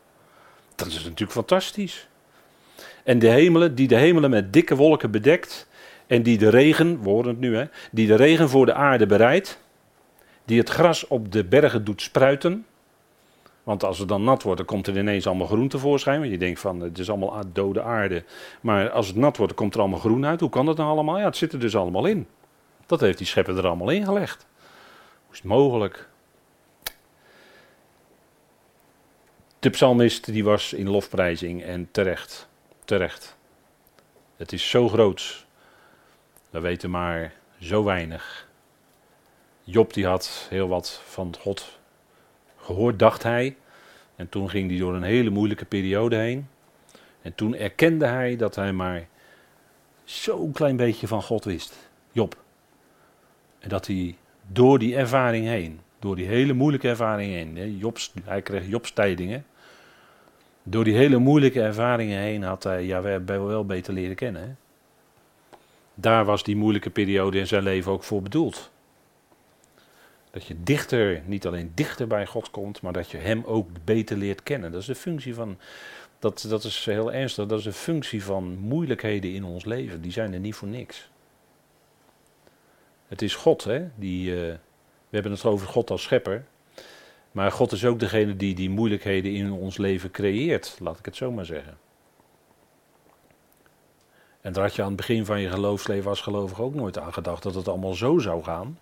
[0.76, 2.08] Dat is natuurlijk fantastisch.
[3.04, 5.68] En de hemelen, die de hemelen met dikke wolken bedekt,
[6.08, 9.06] en die de regen, we horen het nu, hè, die de regen voor de aarde
[9.06, 9.60] bereidt,
[10.46, 12.66] die het gras op de bergen doet spruiten.
[13.64, 16.20] Want als het dan nat wordt, dan komt er ineens allemaal groen tevoorschijn.
[16.20, 18.24] Want je denkt van, het is allemaal dode aarde.
[18.62, 20.40] Maar als het nat wordt, dan komt er allemaal groen uit.
[20.40, 21.18] Hoe kan dat nou allemaal?
[21.18, 22.28] Ja, het zit er dus allemaal in.
[22.86, 24.46] Dat heeft die schepper er allemaal in gelegd.
[25.26, 26.10] Hoe is het mogelijk?
[29.60, 32.48] De psalmist die was in lofprijzing en terecht.
[32.84, 33.38] Terecht.
[34.36, 35.45] Het is zo groot
[36.56, 38.48] we weten maar zo weinig.
[39.64, 41.80] Job die had heel wat van God
[42.58, 43.56] gehoord, dacht hij.
[44.16, 46.48] En toen ging hij door een hele moeilijke periode heen.
[47.22, 49.08] En toen erkende hij dat hij maar
[50.04, 51.90] zo'n klein beetje van God wist.
[52.12, 52.38] Job.
[53.60, 54.16] En dat hij
[54.48, 59.46] door die ervaring heen, door die hele moeilijke ervaring heen, Jobs, hij kreeg Jobs tijdingen.
[60.64, 64.58] Door die hele moeilijke ervaringen heen had hij ja, wel beter leren kennen.
[65.96, 68.72] Daar was die moeilijke periode in zijn leven ook voor bedoeld.
[70.32, 74.18] Dat je dichter, niet alleen dichter bij God komt, maar dat je Hem ook beter
[74.18, 74.72] leert kennen.
[74.72, 75.58] Dat is de functie van,
[76.20, 80.02] dat, dat is heel ernstig, dat is de functie van moeilijkheden in ons leven.
[80.02, 81.10] Die zijn er niet voor niks.
[83.08, 84.36] Het is God, hè, die, uh,
[85.10, 86.46] we hebben het over God als schepper.
[87.32, 91.16] Maar God is ook degene die die moeilijkheden in ons leven creëert, laat ik het
[91.16, 91.78] zo maar zeggen.
[94.46, 97.14] En daar had je aan het begin van je geloofsleven als gelovig ook nooit aan
[97.14, 98.80] gedacht dat het allemaal zo zou gaan.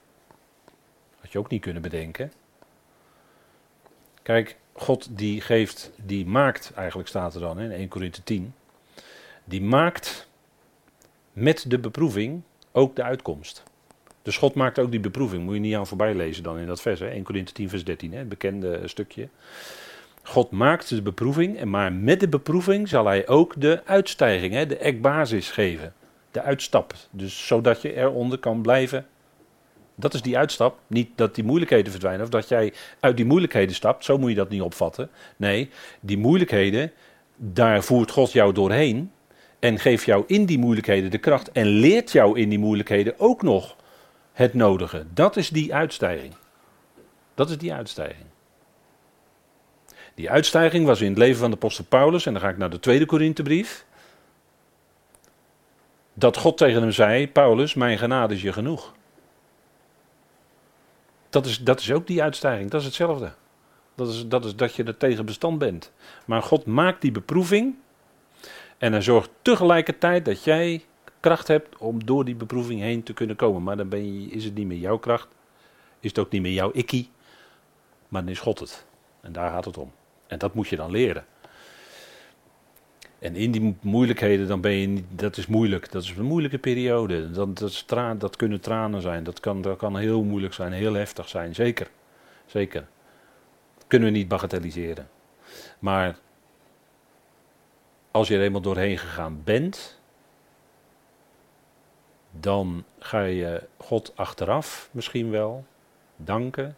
[1.19, 2.31] Had je ook niet kunnen bedenken.
[4.21, 8.53] Kijk, God die geeft, die maakt, eigenlijk staat er dan in 1 Korinthe 10,
[9.43, 10.27] die maakt
[11.33, 13.63] met de beproeving ook de uitkomst.
[14.21, 16.81] Dus God maakt ook die beproeving, moet je niet aan voorbij lezen dan in dat
[16.81, 17.07] vers, hè?
[17.07, 18.17] 1 Korinthe 10 vers 13, hè?
[18.17, 19.27] het bekende stukje.
[20.23, 25.51] God maakt de beproeving, maar met de beproeving zal hij ook de uitstijging, de ekbasis
[25.51, 25.93] geven.
[26.31, 26.93] De uitstap.
[27.11, 29.05] Dus zodat je eronder kan blijven.
[29.95, 30.79] Dat is die uitstap.
[30.87, 34.05] Niet dat die moeilijkheden verdwijnen of dat jij uit die moeilijkheden stapt.
[34.05, 35.09] Zo moet je dat niet opvatten.
[35.37, 36.91] Nee, die moeilijkheden,
[37.35, 39.11] daar voert God jou doorheen
[39.59, 43.41] en geeft jou in die moeilijkheden de kracht en leert jou in die moeilijkheden ook
[43.41, 43.75] nog
[44.33, 45.05] het nodige.
[45.13, 46.33] Dat is die uitstijging.
[47.35, 48.25] Dat is die uitstijging.
[50.15, 52.69] Die uitstijging was in het leven van de apostel Paulus, en dan ga ik naar
[52.69, 53.85] de tweede Korinthebrief.
[56.13, 58.93] Dat God tegen hem zei: Paulus, mijn genade is je genoeg.
[61.29, 63.33] Dat is, dat is ook die uitstijging, dat is hetzelfde.
[63.95, 65.91] Dat is, dat is dat je er tegen bestand bent.
[66.25, 67.75] Maar God maakt die beproeving.
[68.77, 70.85] En hij zorgt tegelijkertijd dat jij
[71.19, 73.63] kracht hebt om door die beproeving heen te kunnen komen.
[73.63, 75.27] Maar dan ben je, is het niet meer jouw kracht.
[75.99, 77.09] Is het ook niet meer jouw ikkie.
[78.07, 78.85] Maar dan is God het.
[79.21, 79.91] En daar gaat het om.
[80.27, 81.25] En dat moet je dan leren.
[83.19, 85.91] En in die moeilijkheden, dan ben je niet, dat is moeilijk.
[85.91, 87.31] Dat is een moeilijke periode.
[87.31, 89.23] Dat, dat, dat kunnen tranen zijn.
[89.23, 91.55] Dat kan, dat kan heel moeilijk zijn, heel heftig zijn.
[91.55, 91.87] Zeker.
[92.45, 92.87] Zeker.
[93.87, 95.09] kunnen we niet bagatelliseren.
[95.79, 96.17] Maar
[98.11, 99.99] als je er eenmaal doorheen gegaan bent,
[102.31, 105.65] dan ga je God achteraf misschien wel
[106.15, 106.75] danken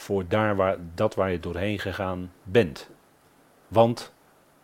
[0.00, 2.90] voor daar waar, dat waar je doorheen gegaan bent.
[3.68, 4.12] Want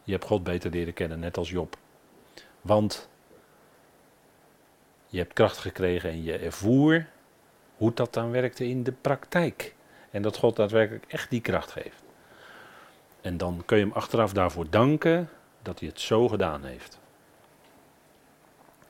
[0.03, 1.77] je hebt God beter leren kennen, net als Job.
[2.61, 3.09] Want
[5.07, 7.07] je hebt kracht gekregen en je ervoer
[7.77, 9.75] hoe dat dan werkte in de praktijk.
[10.11, 12.03] En dat God daadwerkelijk echt die kracht geeft.
[13.21, 15.29] En dan kun je hem achteraf daarvoor danken
[15.63, 16.99] dat hij het zo gedaan heeft.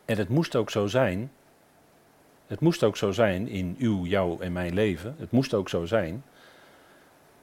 [0.04, 1.32] En het moest ook zo zijn.
[2.46, 5.14] Het moest ook zo zijn in uw, jouw en mijn leven.
[5.18, 6.24] Het moest ook zo zijn.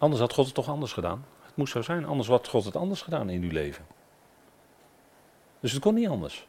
[0.04, 1.26] Anders had God het toch anders gedaan.
[1.44, 3.86] Het moest zo zijn, anders had God het anders gedaan in uw leven.
[5.60, 6.48] Dus het kon niet anders.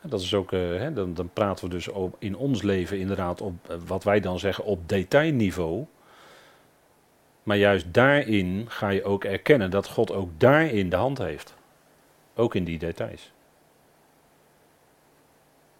[0.00, 1.88] Dat is ook, uh, hè, dan, dan, praten we dus
[2.18, 5.84] in ons leven inderdaad op uh, wat wij dan zeggen op detailniveau.
[7.42, 11.54] Maar juist daarin ga je ook erkennen dat God ook daarin de hand heeft.
[12.34, 13.32] Ook in die details.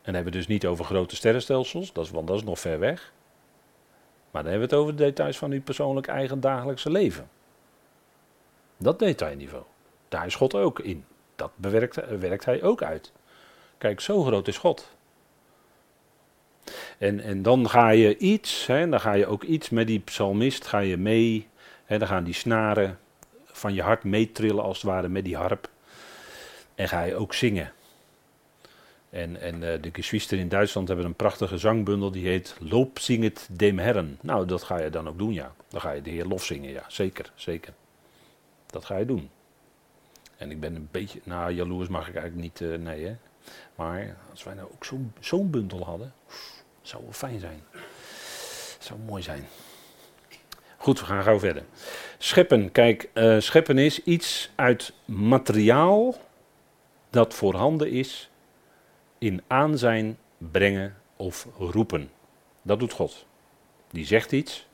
[0.03, 2.79] En hebben we dus niet over grote sterrenstelsels, dat is, want dat is nog ver
[2.79, 3.13] weg.
[4.35, 7.29] Maar dan hebben we het over de details van uw persoonlijk eigen dagelijkse leven.
[8.77, 9.65] Dat detailniveau.
[10.09, 11.05] Daar is God ook in.
[11.37, 13.13] Dat bewerkt, werkt hij ook uit.
[13.79, 14.97] Kijk, zo groot is God.
[16.99, 20.67] En, en dan ga je iets, hè, dan ga je ook iets met die psalmist,
[20.67, 21.49] ga je mee.
[21.85, 22.99] Hè, dan gaan die snaren
[23.45, 25.69] van je hart meetrillen als het ware met die harp.
[26.75, 27.73] En ga je ook zingen.
[29.15, 33.49] En, en uh, de Geschwister in Duitsland hebben een prachtige zangbundel die heet Loop zinget
[33.51, 34.19] dem Herren.
[34.21, 35.55] Nou, dat ga je dan ook doen, ja.
[35.69, 36.85] Dan ga je de Heer lof zingen, ja.
[36.89, 37.73] Zeker, zeker.
[38.67, 39.31] Dat ga je doen.
[40.37, 43.17] En ik ben een beetje, nou jaloers mag ik eigenlijk niet, uh, nee hè.
[43.75, 46.13] Maar als wij nou ook zo'n zo'n bundel hadden,
[46.83, 47.63] zou wel fijn zijn.
[48.79, 49.47] Zou mooi zijn.
[50.77, 51.63] Goed, we gaan gauw verder.
[52.19, 56.15] Scheppen, kijk, uh, scheppen is iets uit materiaal
[57.11, 58.29] dat voorhanden is
[59.25, 62.11] in aanzijn brengen of roepen.
[62.63, 63.27] Dat doet God.
[63.91, 64.67] Die zegt iets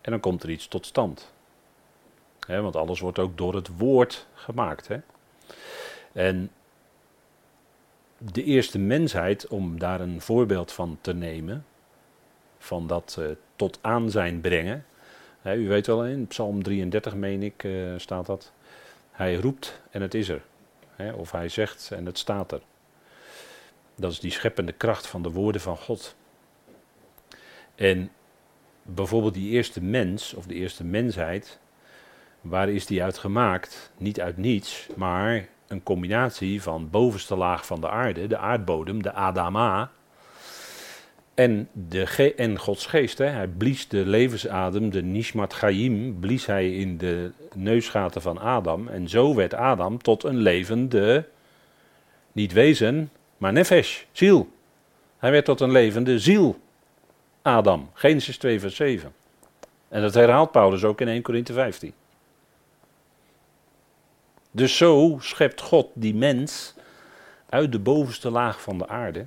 [0.00, 1.32] en dan komt er iets tot stand.
[2.46, 4.88] want alles wordt ook door het woord gemaakt.
[6.12, 6.50] En
[8.18, 11.66] de eerste mensheid, om daar een voorbeeld van te nemen,
[12.58, 14.84] van dat uh, tot aanzijn brengen.
[15.44, 18.52] u weet wel, in Psalm 33 meen ik, uh, staat dat.
[19.10, 20.42] Hij roept en het is er.
[21.16, 22.62] of hij zegt en het staat er.
[23.94, 26.16] Dat is die scheppende kracht van de woorden van God.
[27.74, 28.10] En
[28.82, 31.58] bijvoorbeeld die eerste mens, of de eerste mensheid,
[32.40, 33.92] waar is die uit gemaakt?
[33.96, 39.12] Niet uit niets, maar een combinatie van bovenste laag van de aarde, de aardbodem, de
[39.12, 39.90] Adama,
[41.34, 43.18] en, de en Gods geest.
[43.18, 43.26] Hè.
[43.26, 48.88] Hij blies de levensadem, de Nishmat Chaim, blies hij in de neusgaten van Adam.
[48.88, 51.28] En zo werd Adam tot een levende,
[52.32, 53.10] niet wezen,
[53.42, 54.52] maar nefesh, ziel.
[55.18, 56.60] Hij werd tot een levende ziel.
[57.42, 59.14] Adam, Genesis 2 vers 7.
[59.88, 61.92] En dat herhaalt Paulus ook in 1 Korinthe 15.
[64.50, 66.74] Dus zo schept God die mens
[67.48, 69.26] uit de bovenste laag van de aarde,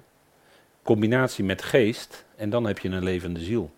[0.84, 3.71] combinatie met geest, en dan heb je een levende ziel.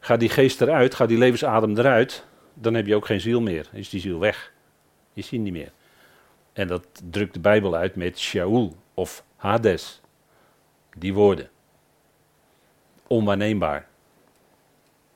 [0.00, 2.24] Gaat die geest eruit, gaat die levensadem eruit,
[2.54, 3.68] dan heb je ook geen ziel meer.
[3.72, 4.52] Is die ziel weg.
[5.12, 5.72] Is die niet meer.
[6.60, 10.00] En dat drukt de Bijbel uit met Shaul of Hades.
[10.96, 11.50] Die woorden.
[13.06, 13.88] Onwaarneembaar.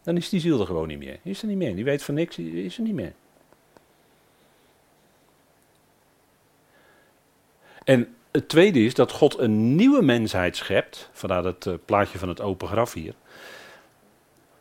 [0.02, 1.18] Dan is die ziel er gewoon niet meer.
[1.22, 1.74] Is er niet meer.
[1.74, 3.12] Die weet van niks, is er niet meer.
[7.84, 11.10] En het tweede is dat God een nieuwe mensheid schept.
[11.12, 13.14] Vandaar het uh, plaatje van het open graf hier.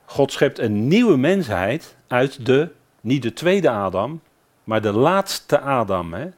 [0.06, 2.70] God schept een nieuwe mensheid uit de,
[3.02, 4.22] niet de tweede Adam,
[4.64, 6.14] maar de laatste Adam.
[6.14, 6.30] Hè?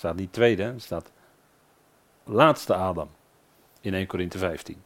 [0.00, 1.10] Staat niet tweede, staat
[2.24, 3.10] laatste Adam
[3.80, 4.82] in 1 Korinthe 15.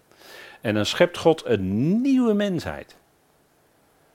[0.61, 2.96] En dan schept God een nieuwe mensheid.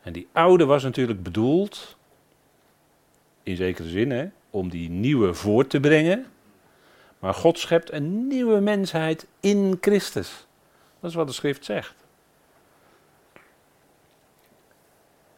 [0.02, 1.98] En die oude was natuurlijk bedoeld,
[3.44, 6.26] in zekere zin, hè, om die nieuwe voor te brengen.
[7.20, 10.48] Maar God schept een nieuwe mensheid in Christus.
[11.00, 11.96] Dat is wat de schrift zegt.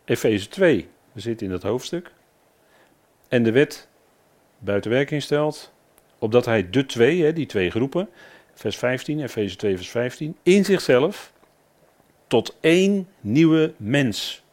[0.06, 2.12] Efeze 2, we zitten in dat hoofdstuk.
[3.28, 3.89] En de wet
[4.63, 5.71] buiten werking stelt,
[6.17, 8.10] opdat hij de twee, hè, die twee groepen,
[8.54, 11.32] vers 15, Efeze 2, vers 15, in zichzelf
[12.28, 14.43] tot één nieuwe mens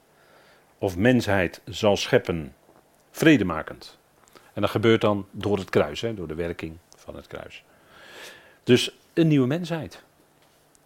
[0.78, 2.54] of mensheid zal scheppen,
[3.10, 3.98] vredemakend.
[4.52, 7.64] En dat gebeurt dan door het kruis, hè, door de werking van het kruis.
[8.62, 10.02] Dus een nieuwe mensheid.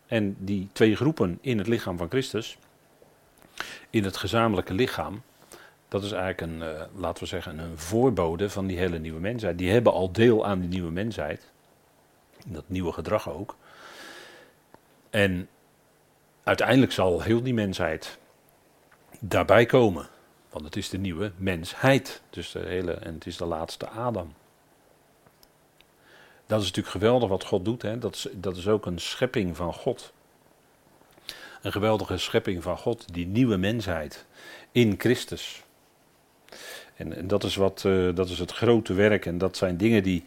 [0.06, 2.58] En die twee groepen in het lichaam van Christus,
[3.90, 5.22] in het gezamenlijke lichaam,
[5.92, 9.58] dat is eigenlijk een, uh, laten we zeggen, een voorbode van die hele nieuwe mensheid.
[9.58, 11.50] Die hebben al deel aan die nieuwe mensheid.
[12.46, 13.56] Dat nieuwe gedrag ook.
[15.10, 15.48] En
[16.42, 18.18] uiteindelijk zal heel die mensheid
[19.20, 20.08] daarbij komen.
[20.50, 22.22] Want het is de nieuwe mensheid.
[22.30, 24.32] Dus de hele, en het is de laatste Adam.
[26.46, 27.82] Dat is natuurlijk geweldig wat God doet.
[27.82, 27.98] Hè?
[27.98, 30.12] Dat, is, dat is ook een schepping van God.
[31.62, 34.26] Een geweldige schepping van God, die nieuwe mensheid
[34.70, 35.62] in Christus.
[37.10, 40.24] En, dat, is wat, uh, dat is het grote werk en dat zijn dingen die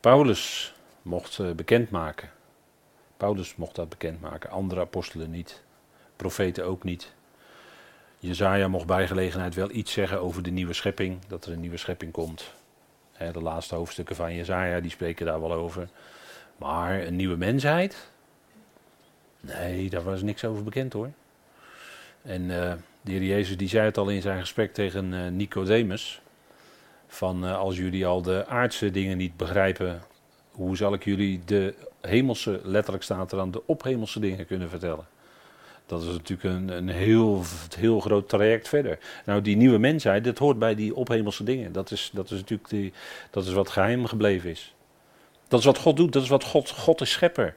[0.00, 2.30] Paulus mocht uh, bekendmaken.
[3.16, 5.62] Paulus mocht dat bekendmaken, andere apostelen niet,
[6.16, 7.12] profeten ook niet.
[8.18, 11.76] Jezaja mocht bij gelegenheid wel iets zeggen over de nieuwe schepping, dat er een nieuwe
[11.76, 12.52] schepping komt.
[13.32, 15.88] de laatste hoofdstukken van Jezaja, die spreken daar wel over.
[16.56, 18.10] Maar een nieuwe mensheid?
[19.40, 21.10] Nee, daar was niks over bekend hoor.
[22.22, 26.20] En uh, de heer Jezus die zei het al in zijn gesprek tegen uh, Nicodemus.
[27.06, 30.02] Van uh, als jullie al de aardse dingen niet begrijpen,
[30.50, 35.06] hoe zal ik jullie de hemelse, letterlijk staat er aan, de ophemelse dingen kunnen vertellen?
[35.86, 37.42] Dat is natuurlijk een, een heel,
[37.78, 38.98] heel groot traject verder.
[39.24, 41.72] Nou, die nieuwe mensheid, dat hoort bij die ophemelse dingen.
[41.72, 42.92] Dat is, dat is natuurlijk die,
[43.30, 44.74] dat is wat geheim gebleven is.
[45.48, 47.54] Dat is wat God doet, dat is wat God, God is schepper.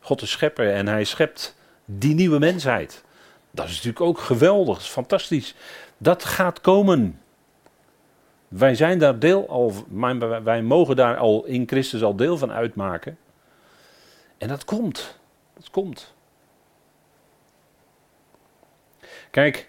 [0.00, 3.04] God is schepper en hij schept die nieuwe mensheid.
[3.50, 5.54] Dat is natuurlijk ook geweldig, is fantastisch.
[5.98, 7.20] Dat gaat komen.
[8.48, 9.72] Wij zijn daar deel al,
[10.42, 13.18] wij mogen daar al in Christus al deel van uitmaken.
[14.38, 15.18] En dat komt.
[15.54, 16.14] Dat komt.
[19.30, 19.68] Kijk,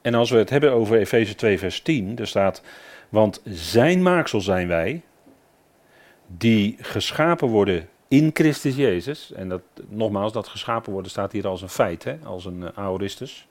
[0.00, 2.62] en als we het hebben over Efeze 2, vers 10, er staat:
[3.08, 5.02] Want zijn maaksel zijn wij,
[6.26, 9.32] die geschapen worden in Christus Jezus.
[9.32, 12.68] En dat, nogmaals, dat geschapen worden staat hier als een feit, hè, als een uh,
[12.74, 13.48] aoristus.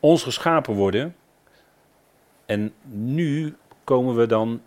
[0.00, 1.16] Ons geschapen worden.
[2.46, 4.62] En nu komen we dan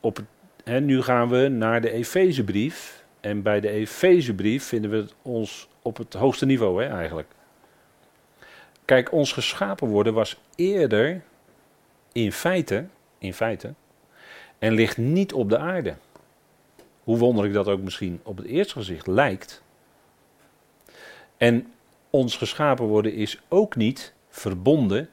[0.00, 0.26] op het,
[0.64, 3.04] hè, nu gaan we naar de Efezebrief.
[3.20, 7.28] En bij de Efezebrief vinden we het ons op het hoogste niveau hè, eigenlijk.
[8.84, 11.22] Kijk, ons geschapen worden was eerder
[12.12, 12.86] in feite,
[13.18, 13.74] in feite,
[14.58, 15.94] en ligt niet op de aarde.
[17.04, 19.62] Hoe wonderlijk dat ook misschien op het eerste gezicht lijkt.
[21.36, 21.72] En
[22.10, 25.10] ons geschapen worden is ook niet verbonden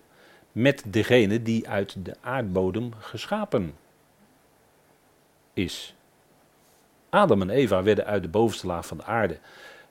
[0.51, 3.75] met degene die uit de aardbodem geschapen
[5.53, 5.95] is.
[7.09, 9.37] Adam en Eva werden uit de bovenste laag van de aarde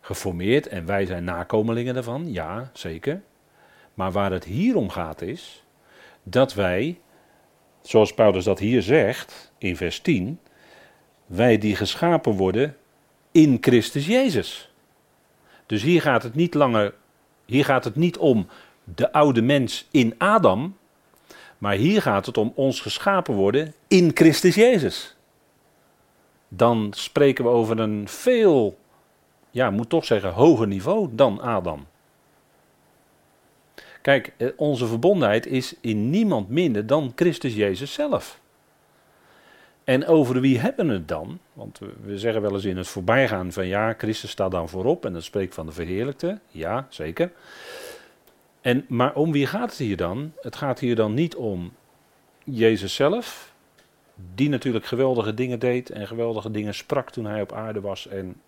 [0.00, 3.22] geformeerd en wij zijn nakomelingen daarvan, ja, zeker.
[3.94, 5.64] Maar waar het hier om gaat is
[6.22, 7.00] dat wij,
[7.80, 10.40] zoals Paulus dat hier zegt in vers 10,
[11.26, 12.76] wij die geschapen worden
[13.30, 14.70] in Christus Jezus.
[15.66, 16.94] Dus hier gaat het niet langer,
[17.44, 18.46] hier gaat het niet om
[18.84, 20.76] de oude mens in Adam,
[21.58, 25.16] maar hier gaat het om ons geschapen worden in Christus Jezus.
[26.48, 28.78] Dan spreken we over een veel,
[29.50, 31.86] ja, moet toch zeggen, hoger niveau dan Adam.
[34.02, 38.40] Kijk, eh, onze verbondenheid is in niemand minder dan Christus Jezus zelf.
[39.87, 41.38] En over wie hebben we het dan?
[41.52, 45.13] Want we zeggen wel eens in het voorbijgaan van ja, Christus staat dan voorop en
[45.13, 46.38] dat spreekt van de verheerlijkte.
[46.48, 47.33] Ja, zeker.
[48.60, 50.33] En, maar om wie gaat het hier dan?
[50.40, 51.73] Het gaat hier dan niet om
[52.44, 53.52] Jezus zelf,
[54.35, 58.40] die natuurlijk geweldige dingen deed en geweldige dingen sprak toen hij op aarde was en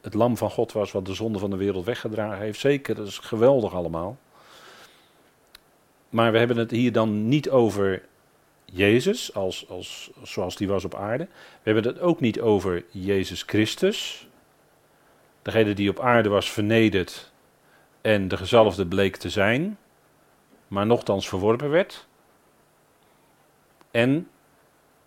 [0.00, 2.60] het lam van God was wat de zonde van de wereld weggedragen heeft.
[2.60, 4.16] Zeker, dat is geweldig allemaal.
[6.08, 8.02] Maar we hebben het hier dan niet over
[8.72, 11.24] Jezus, als, als, zoals die was op aarde.
[11.24, 14.28] We hebben het ook niet over Jezus Christus.
[15.42, 17.32] Degene die op aarde was vernederd
[18.00, 19.78] en de gezalfde bleek te zijn.
[20.68, 22.06] maar nochtans verworpen werd.
[23.90, 24.28] En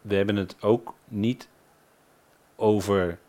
[0.02, 1.50] we hebben het ook niet
[2.56, 3.20] over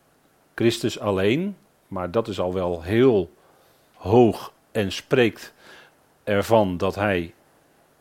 [0.54, 1.56] Christus alleen,
[1.88, 3.32] maar dat is al wel heel
[3.94, 5.54] hoog en spreekt
[6.24, 7.34] ervan dat hij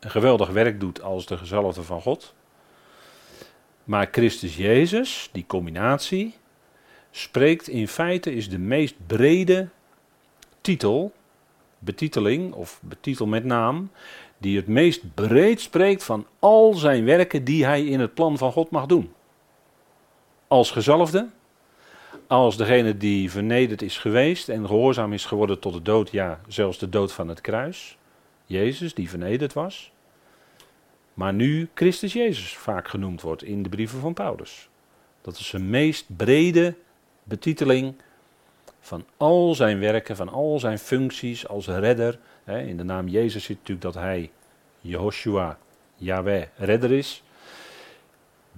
[0.01, 2.33] een geweldig werk doet als de gezalfde van God.
[3.83, 6.35] Maar Christus Jezus, die combinatie,
[7.11, 9.69] spreekt in feite is de meest brede
[10.61, 11.13] titel,
[11.79, 13.91] betiteling of betitel met naam,
[14.37, 18.51] die het meest breed spreekt van al zijn werken die hij in het plan van
[18.51, 19.13] God mag doen.
[20.47, 21.29] Als gezalfde,
[22.27, 26.77] als degene die vernederd is geweest en gehoorzaam is geworden tot de dood, ja, zelfs
[26.77, 27.97] de dood van het kruis.
[28.45, 29.90] Jezus, die vernederd was.
[31.13, 34.69] Maar nu Christus Jezus vaak genoemd wordt in de brieven van Paulus.
[35.21, 36.75] Dat is zijn meest brede
[37.23, 37.95] betiteling
[38.79, 42.19] van al zijn werken, van al zijn functies als redder.
[42.45, 44.31] In de naam Jezus zit natuurlijk dat hij,
[44.81, 45.57] Jehoshua,
[45.95, 47.23] Yahweh, redder is.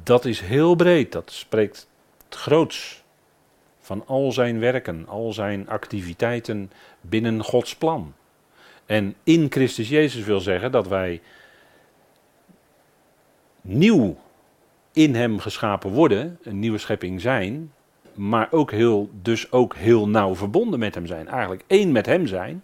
[0.03, 1.87] Dat is heel breed, dat spreekt
[2.25, 3.03] het groots
[3.79, 8.13] van al zijn werken, al zijn activiteiten binnen Gods plan.
[8.85, 11.21] En in Christus Jezus wil zeggen dat wij
[13.63, 14.17] nieuw
[14.91, 17.73] in Hem geschapen worden, een nieuwe schepping zijn,
[18.13, 21.27] maar ook heel, dus ook heel nauw verbonden met Hem zijn.
[21.27, 22.63] Eigenlijk één met Hem zijn,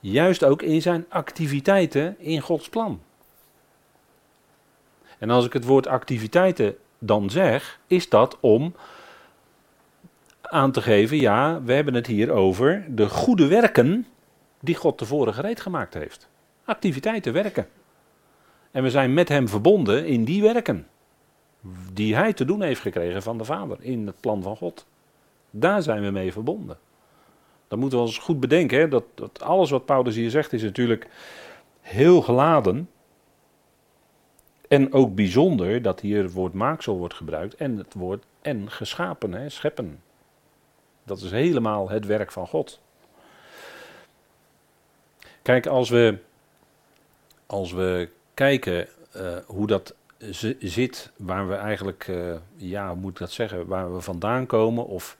[0.00, 3.00] juist ook in zijn activiteiten in Gods plan.
[5.18, 8.74] En als ik het woord activiteiten dan zeg, is dat om
[10.40, 14.06] aan te geven, ja, we hebben het hier over de goede werken
[14.60, 16.28] die God tevoren gereed gemaakt heeft.
[16.64, 17.66] Activiteiten, werken.
[18.70, 20.86] En we zijn met Hem verbonden in die werken.
[21.92, 24.86] Die Hij te doen heeft gekregen van de Vader in het plan van God.
[25.50, 26.78] Daar zijn we mee verbonden.
[27.68, 28.78] Dat moeten we ons goed bedenken.
[28.78, 28.88] Hè?
[28.88, 31.08] Dat, dat alles wat Paulus hier zegt is natuurlijk
[31.80, 32.90] heel geladen.
[34.68, 39.32] En ook bijzonder dat hier het woord maaksel wordt gebruikt en het woord en geschapen,
[39.32, 40.02] hè, scheppen.
[41.04, 42.80] Dat is helemaal het werk van God.
[45.42, 46.18] Kijk, als we,
[47.46, 48.08] als we
[48.40, 48.86] kijken
[49.16, 49.94] uh, hoe dat
[50.58, 54.86] zit, waar we eigenlijk, uh, ja, hoe moet ik dat zeggen, waar we vandaan komen
[54.86, 55.16] of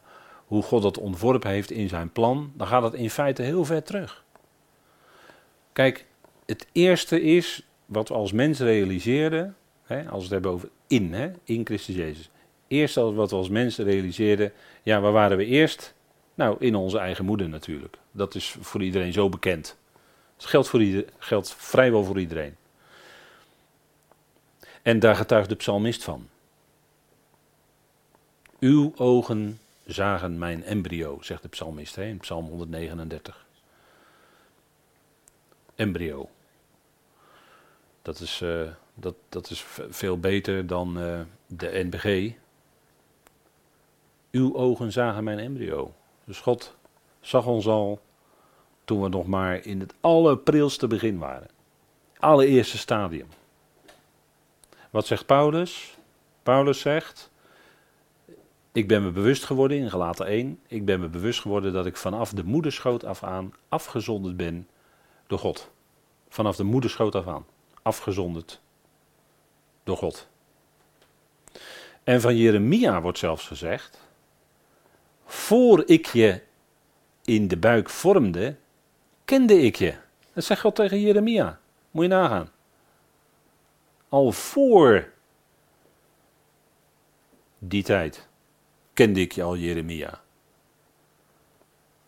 [0.47, 3.83] hoe God dat ontworpen heeft in zijn plan, dan gaat het in feite heel ver
[3.83, 4.25] terug.
[5.73, 6.07] Kijk,
[6.47, 11.13] het eerste is wat we als mens realiseerden, hè, als we het hebben over in,
[11.15, 12.31] hè, in Christus Jezus.
[12.69, 14.53] Eerst wat we als mensen realiseerden,
[14.83, 15.95] ja, waar waren we eerst?
[16.35, 17.97] Nou, in onze eigen moeder natuurlijk.
[18.13, 19.77] Dat is voor iedereen zo bekend.
[20.37, 22.59] Het geldt, voor geldt vrijwel voor iedereen.
[24.91, 26.29] En daar getuigt de psalmist van.
[28.59, 33.47] Uw ogen zagen mijn embryo, zegt de psalmist hè, in psalm 139.
[35.75, 36.29] Embryo.
[38.03, 42.35] Dat is, uh, dat, dat is veel beter dan uh, de NBG.
[44.31, 45.95] Uw ogen zagen mijn embryo.
[46.25, 46.77] Dus God
[47.21, 48.01] zag ons al
[48.85, 51.49] toen we nog maar in het allerprilste begin waren.
[52.19, 53.29] Allereerste stadium.
[54.91, 55.99] Wat zegt Paulus?
[56.43, 57.31] Paulus zegt,
[58.73, 61.97] ik ben me bewust geworden in Galaten 1, ik ben me bewust geworden dat ik
[61.97, 64.69] vanaf de moederschoot af aan afgezonderd ben
[65.27, 65.71] door God.
[66.29, 67.47] Vanaf de moederschoot af aan,
[67.83, 68.61] afgezonderd
[69.85, 70.29] door God.
[72.05, 73.99] En van Jeremia wordt zelfs gezegd,
[75.25, 76.41] voor ik je
[77.25, 78.57] in de buik vormde,
[79.25, 79.95] kende ik je.
[80.33, 81.61] Dat zegt God tegen Jeremia.
[81.91, 82.51] Moet je nagaan.
[84.11, 85.09] Al voor
[87.59, 88.29] die tijd
[88.93, 90.21] kende ik je al, Jeremia.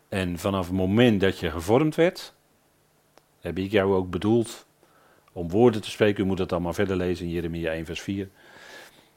[0.08, 2.34] En vanaf het moment dat je gevormd werd,
[3.40, 4.66] heb ik jou ook bedoeld
[5.32, 6.24] om woorden te spreken.
[6.24, 8.28] U moet het allemaal verder lezen in Jeremia 1, vers 4.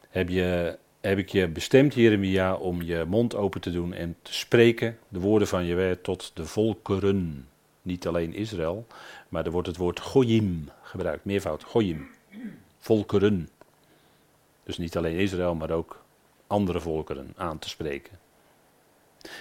[0.09, 4.33] Heb, je, heb ik je bestemd, Jeremia, om je mond open te doen en te
[4.33, 7.47] spreken de woorden van je tot de volkeren.
[7.81, 8.87] Niet alleen Israël,
[9.29, 12.07] maar er wordt het woord Goyim gebruikt, meervoud, Goyim.
[12.85, 13.49] Volkeren.
[14.63, 16.03] Dus niet alleen Israël, maar ook
[16.47, 18.19] andere volkeren aan te spreken.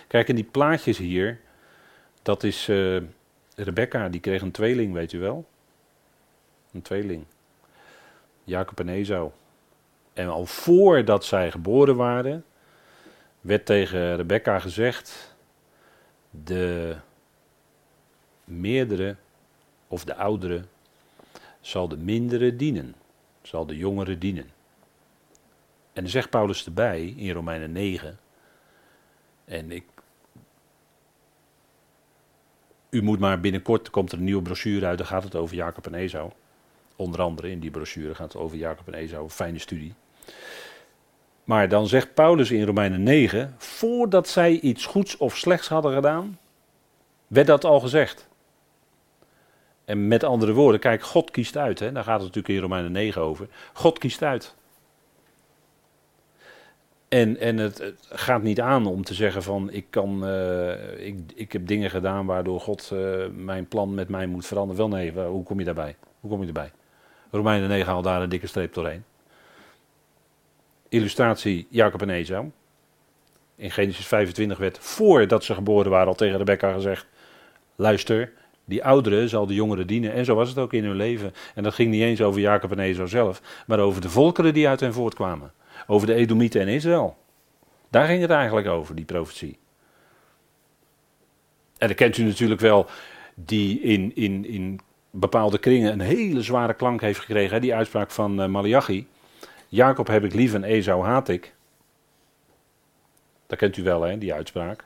[0.08, 1.40] Kijk, en die plaatjes hier,
[2.22, 3.02] dat is uh,
[3.56, 5.46] Rebecca, die kreeg een tweeling, weet u wel?
[6.72, 7.24] Een tweeling.
[8.44, 9.30] Jacob en Esau.
[10.12, 12.44] En al voordat zij geboren waren,
[13.40, 15.36] werd tegen Rebecca gezegd:
[16.30, 16.96] de
[18.44, 19.16] meerdere
[19.88, 20.64] of de oudere
[21.60, 22.94] zal de mindere dienen,
[23.46, 24.50] zal de jongere dienen.
[25.92, 28.18] En dan zegt Paulus erbij in Romeinen 9,
[29.44, 29.84] en ik,
[32.90, 35.86] u moet maar binnenkort, komt er een nieuwe brochure uit, dan gaat het over Jacob
[35.86, 36.30] en Esau.
[36.96, 39.94] Onder andere in die brochure gaat het over Jacob en Esau, fijne studie.
[41.44, 46.38] Maar dan zegt Paulus in Romeinen 9, voordat zij iets goeds of slechts hadden gedaan,
[47.26, 48.28] werd dat al gezegd.
[49.84, 51.78] En met andere woorden, kijk, God kiest uit.
[51.78, 51.92] Hè?
[51.92, 53.48] Daar gaat het natuurlijk in Romeinen 9 over.
[53.72, 54.54] God kiest uit.
[57.08, 61.16] En, en het, het, gaat niet aan om te zeggen van ik, kan, uh, ik,
[61.34, 64.90] ik heb dingen gedaan waardoor God uh, mijn plan met mij moet veranderen.
[64.90, 65.96] Wel nee, hoe kom je daarbij?
[66.20, 66.72] Hoe kom je erbij?
[67.30, 69.04] Romeinen 9 haalt daar een dikke streep doorheen.
[70.88, 72.50] Illustratie Jacob en Esau.
[73.56, 77.06] In Genesis 25 werd voordat ze geboren waren al tegen Rebecca gezegd:
[77.76, 78.32] luister,
[78.64, 80.12] die oudere zal de jongeren dienen.
[80.12, 81.34] En zo was het ook in hun leven.
[81.54, 84.68] En dat ging niet eens over Jacob en Esau zelf, maar over de volkeren die
[84.68, 85.52] uit hen voortkwamen.
[85.86, 87.16] Over de Edomieten en Israël.
[87.90, 89.58] Daar ging het eigenlijk over, die profetie.
[91.78, 92.86] En dan kent u natuurlijk wel
[93.34, 97.54] die in, in, in bepaalde kringen een hele zware klank heeft gekregen.
[97.54, 97.60] Hè?
[97.60, 99.06] Die uitspraak van uh, Malachi.
[99.68, 101.54] Jacob heb ik lief en Esau haat ik.
[103.46, 104.84] Dat kent u wel, hè, die uitspraak.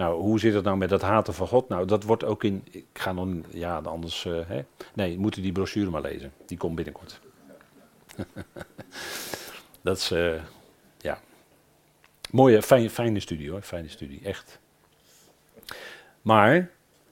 [0.00, 1.68] Nou, hoe zit het nou met dat haten van God?
[1.68, 2.64] Nou, dat wordt ook in.
[2.70, 3.28] Ik ga nog.
[3.50, 4.24] Ja, anders.
[4.24, 4.64] Uh, hè?
[4.94, 6.32] Nee, moet u die brochure maar lezen.
[6.46, 7.20] Die komt binnenkort.
[9.82, 10.12] dat is.
[10.12, 10.42] Uh,
[10.98, 11.20] ja.
[12.30, 13.62] Mooie, fijne, fijne studie hoor.
[13.62, 14.58] Fijne studie, echt.
[16.22, 16.54] Maar.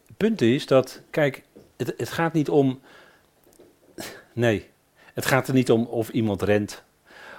[0.06, 1.02] Het punt is dat.
[1.10, 1.44] Kijk,
[1.76, 2.80] het, het gaat niet om.
[4.32, 4.68] Nee.
[5.14, 6.82] Het gaat er niet om of iemand rent.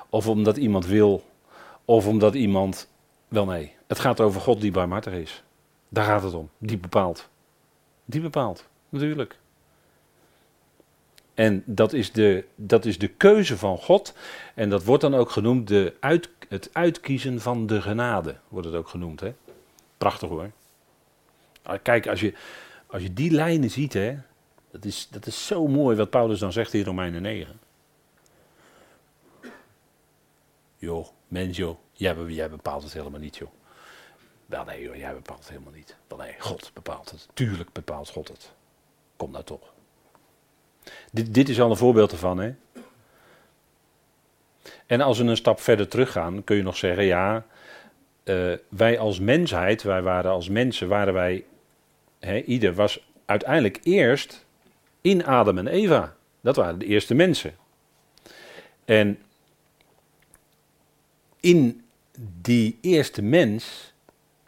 [0.10, 1.24] Of omdat iemand wil.
[1.86, 2.90] Of omdat iemand.
[3.30, 3.76] Wel nee.
[3.88, 5.44] Het gaat over God die barmhartig is.
[5.90, 6.50] Daar gaat het om.
[6.58, 7.30] Die bepaalt.
[8.06, 9.38] Die bepaalt, natuurlijk.
[11.34, 14.14] En dat is, de, dat is de keuze van God.
[14.56, 18.36] En dat wordt dan ook genoemd de uit, het uitkiezen van de genade.
[18.48, 19.20] Wordt het ook genoemd.
[19.20, 19.34] Hè?
[19.98, 20.52] Prachtig hoor.
[21.62, 22.34] Ah, kijk, als je,
[22.88, 24.18] als je die lijnen ziet, hè,
[24.72, 27.60] dat, is, dat is zo mooi wat Paulus dan zegt in Romeinen 9.
[30.78, 33.50] Joh, mens joh, jij, jij bepaalt het helemaal niet joh.
[34.46, 35.96] Wel nee joh, jij bepaalt het helemaal niet.
[36.08, 37.28] Wel nee, God bepaalt het.
[37.34, 38.52] Tuurlijk bepaalt God het.
[39.16, 39.74] Kom nou toch.
[41.12, 42.54] Dit, dit is al een voorbeeld ervan hè.
[44.86, 47.46] En als we een stap verder teruggaan, kun je nog zeggen, ja,
[48.24, 51.46] uh, wij als mensheid, wij waren als mensen, waren wij,
[52.20, 54.46] hè, ieder was uiteindelijk eerst
[55.02, 56.16] in Adam en Eva.
[56.42, 57.56] Dat waren de eerste mensen.
[58.86, 59.20] En
[61.40, 61.89] in
[62.42, 63.94] die eerste mens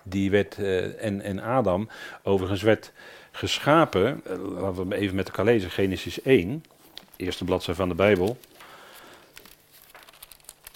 [0.03, 1.89] die werd, uh, en, en Adam
[2.23, 2.91] overigens werd
[3.31, 4.21] geschapen.
[4.27, 6.63] Uh, laten we even met elkaar lezen, Genesis 1,
[7.15, 8.37] eerste bladzijde van de Bijbel.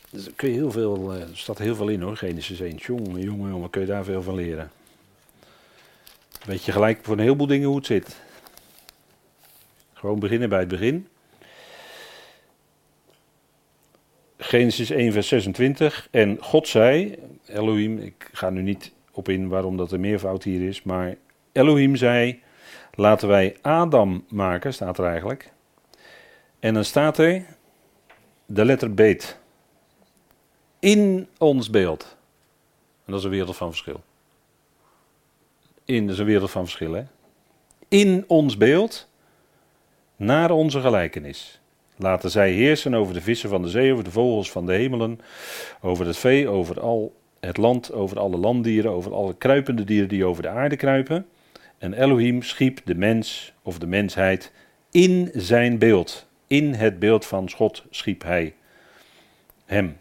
[0.10, 2.76] Dus kun je heel veel, uh, er staat heel veel in hoor, Genesis 1.
[2.76, 4.72] Jongen, jongen, jongen, kun je daar veel van leren.
[6.46, 8.16] Weet je gelijk voor een heleboel dingen hoe het zit.
[9.94, 11.08] Gewoon beginnen bij het begin.
[14.48, 16.08] Genesis 1, vers 26.
[16.12, 17.16] En God zei,
[17.46, 20.84] Elohim, ik ga nu niet op in waarom dat er meervoud hier is.
[20.84, 21.16] Maar
[21.52, 22.42] Elohim zei:
[22.94, 25.52] Laten wij Adam maken, staat er eigenlijk.
[26.60, 27.46] En dan staat er
[28.46, 29.40] de letter beet.
[30.80, 32.18] In ons beeld.
[33.06, 34.04] En dat is een wereld van verschil.
[35.86, 37.04] In, dat is een wereld van verschil, hè?
[37.88, 39.10] In ons beeld,
[40.16, 41.62] naar onze gelijkenis.
[41.96, 45.20] Laten zij heersen over de vissen van de zee, over de vogels van de hemelen,
[45.82, 47.16] over het vee, over al
[47.46, 51.28] het land over alle landdieren, over alle kruipende dieren die over de aarde kruipen.
[51.78, 54.52] En Elohim schiep de mens of de mensheid
[54.92, 56.28] in zijn beeld.
[56.48, 58.56] In het beeld van God schiep hij
[59.66, 59.98] hem.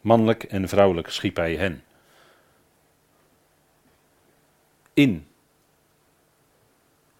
[0.00, 1.82] Mannelijk en vrouwelijk schiep hij hen.
[4.94, 5.26] In.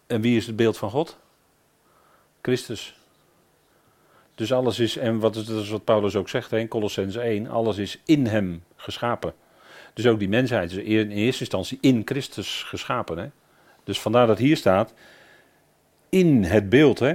[0.06, 1.18] En wie is het beeld van God?
[2.42, 2.97] Christus.
[4.38, 7.78] Dus alles is, en wat dat is wat Paulus ook zegt in Colossens 1, alles
[7.78, 9.34] is in hem geschapen.
[9.94, 13.18] Dus ook die mensheid is in eerste instantie in Christus geschapen.
[13.18, 13.26] Hè?
[13.84, 14.94] Dus vandaar dat hier staat,
[16.08, 16.98] in het beeld.
[16.98, 17.14] Hè?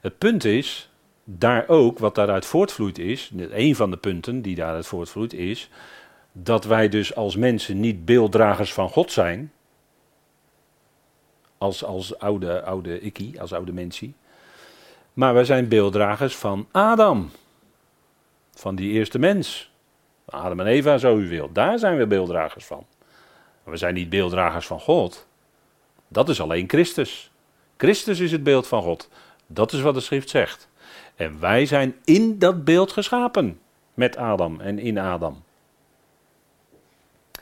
[0.00, 0.90] Het punt is,
[1.24, 5.70] daar ook, wat daaruit voortvloeit is, een van de punten die daaruit voortvloeit is,
[6.32, 9.52] dat wij dus als mensen niet beelddragers van God zijn,
[11.58, 14.14] als, als oude, oude ikkie, als oude mensie,
[15.18, 17.30] maar wij zijn beelddragers van Adam,
[18.54, 19.70] van die eerste mens.
[20.24, 21.54] Adam en Eva, zo u wilt.
[21.54, 22.86] Daar zijn we beelddragers van.
[23.62, 25.26] Maar we zijn niet beelddragers van God.
[26.08, 27.30] Dat is alleen Christus.
[27.76, 29.08] Christus is het beeld van God.
[29.46, 30.68] Dat is wat de schrift zegt.
[31.16, 33.60] En wij zijn in dat beeld geschapen.
[33.94, 35.42] Met Adam en in Adam.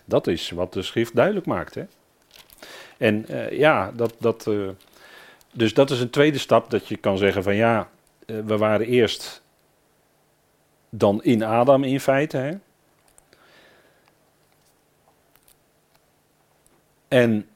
[0.05, 1.75] Dat is wat de schrift duidelijk maakt.
[1.75, 1.85] Hè?
[2.99, 4.47] En ja, dat, dat,
[5.57, 7.89] dus dat is een tweede stap dat je kan zeggen van ja,
[8.27, 9.43] we waren eerst
[10.91, 12.37] dan in Adam in feite.
[12.37, 12.55] Hè?
[17.09, 17.49] En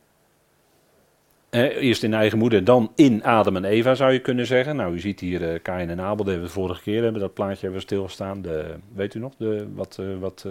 [1.50, 4.76] eerst in eigen moeder, dan in Adam en Eva zou je kunnen zeggen.
[4.76, 7.20] Nou, u ziet hier uh, Kain en Abel, dat hebben we de vorige keer hebben
[7.20, 8.42] dat plaatje hebben we stilgestaan.
[8.42, 10.46] De, weet u nog de, wat, uh, wat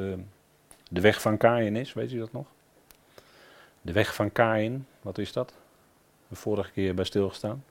[0.89, 1.93] de weg van Kain is?
[1.93, 2.45] Weet u dat nog?
[3.81, 5.53] De weg van Kain, wat is dat?
[6.29, 7.63] De vorige keer bij stilgestaan.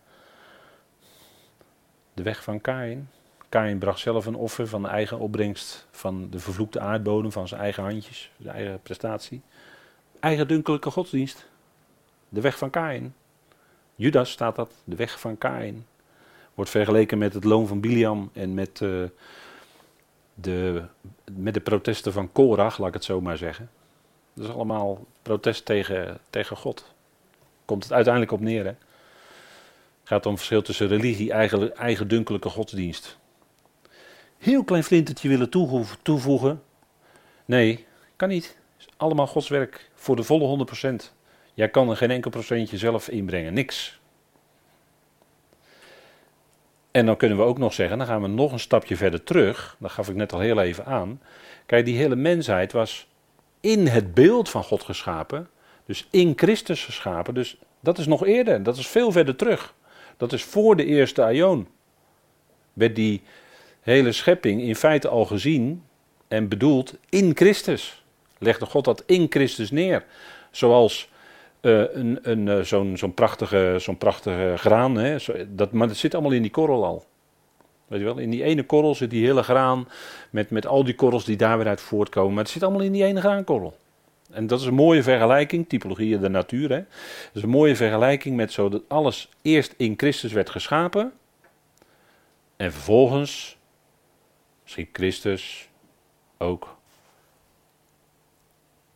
[2.15, 3.11] De weg van Kain.
[3.49, 7.61] Kain bracht zelf een offer van de eigen opbrengst van de vervloekte aardbodem, van zijn
[7.61, 9.43] eigen handjes, zijn eigen prestatie.
[10.21, 11.49] Eigendunkelijke godsdienst.
[12.29, 13.15] De weg van Kain.
[13.95, 15.87] Judas staat dat, de weg van Kain.
[16.55, 19.05] Wordt vergeleken met het loon van Biliam en met, uh,
[20.35, 20.85] de,
[21.33, 23.71] met de protesten van Korach, laat ik het zo maar zeggen.
[24.35, 26.95] Dat is allemaal protest tegen, tegen God.
[27.69, 28.65] Komt het uiteindelijk op neer.
[28.65, 28.71] Hè?
[28.71, 28.79] Het
[30.05, 33.19] gaat om verschil tussen religie en eigen, dunkelijke godsdienst.
[34.39, 35.51] Heel klein flintertje willen
[36.03, 36.63] toevoegen.
[37.45, 38.45] Nee, kan niet.
[38.77, 40.67] Het is allemaal Gods werk voor de volle
[41.01, 41.13] 100%.
[41.55, 44.01] Jij kan er geen enkel procentje zelf inbrengen, niks.
[46.91, 49.77] En dan kunnen we ook nog zeggen, dan gaan we nog een stapje verder terug.
[49.79, 51.21] Dat gaf ik net al heel even aan.
[51.67, 53.09] Kijk, die hele mensheid was
[53.61, 55.49] in het beeld van God geschapen.
[55.89, 57.35] Dus in Christus geschapen.
[57.35, 59.75] Dus dat is nog eerder, dat is veel verder terug.
[60.17, 61.69] Dat is voor de eerste aion.
[62.73, 63.23] Werd die
[63.81, 65.83] hele schepping in feite al gezien
[66.29, 68.05] en bedoeld in Christus.
[68.39, 70.05] Legde God dat in Christus neer.
[70.51, 71.09] Zoals
[71.61, 74.97] uh, een, een, uh, zo'n zo'n prachtige, zo'n prachtige graan.
[74.97, 75.17] Hè?
[75.49, 77.05] Dat, maar dat zit allemaal in die korrel al.
[77.87, 79.89] Weet je wel, in die ene korrel zit die hele graan
[80.31, 82.35] met, met al die korrels die daar weer uit voortkomen.
[82.35, 83.77] Maar het zit allemaal in die ene graankorrel.
[84.31, 86.71] En dat is een mooie vergelijking, typologie de natuur.
[86.71, 86.79] Hè?
[86.79, 91.13] Dat is een mooie vergelijking met zo dat alles eerst in Christus werd geschapen.
[92.57, 93.57] En vervolgens
[94.65, 95.69] schiep Christus
[96.39, 96.77] ook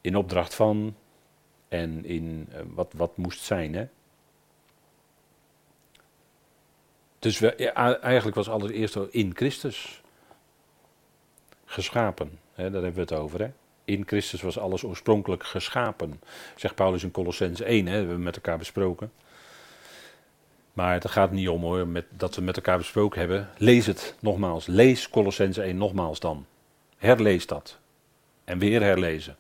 [0.01, 0.95] in opdracht van
[1.69, 3.75] en in uh, wat, wat moest zijn.
[3.75, 3.87] Hè?
[7.19, 10.03] Dus eigenlijk was alles eerst in Christus
[11.65, 12.39] geschapen.
[12.55, 12.71] Hè?
[12.71, 13.41] Daar hebben we het over.
[13.41, 13.51] Hè?
[13.85, 16.21] In Christus was alles oorspronkelijk geschapen.
[16.57, 17.97] Zegt Paulus in Colossens 1, hè?
[17.97, 19.13] hebben we met elkaar besproken.
[20.73, 23.49] Maar het gaat niet om hoor, met, dat we met elkaar besproken hebben.
[23.57, 24.67] Lees het nogmaals.
[24.67, 26.47] Lees Colossens 1 nogmaals dan.
[26.97, 27.79] Herlees dat.
[28.45, 29.37] En weer herlezen.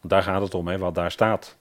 [0.00, 1.56] Daar gaat het om, hè, wat daar staat.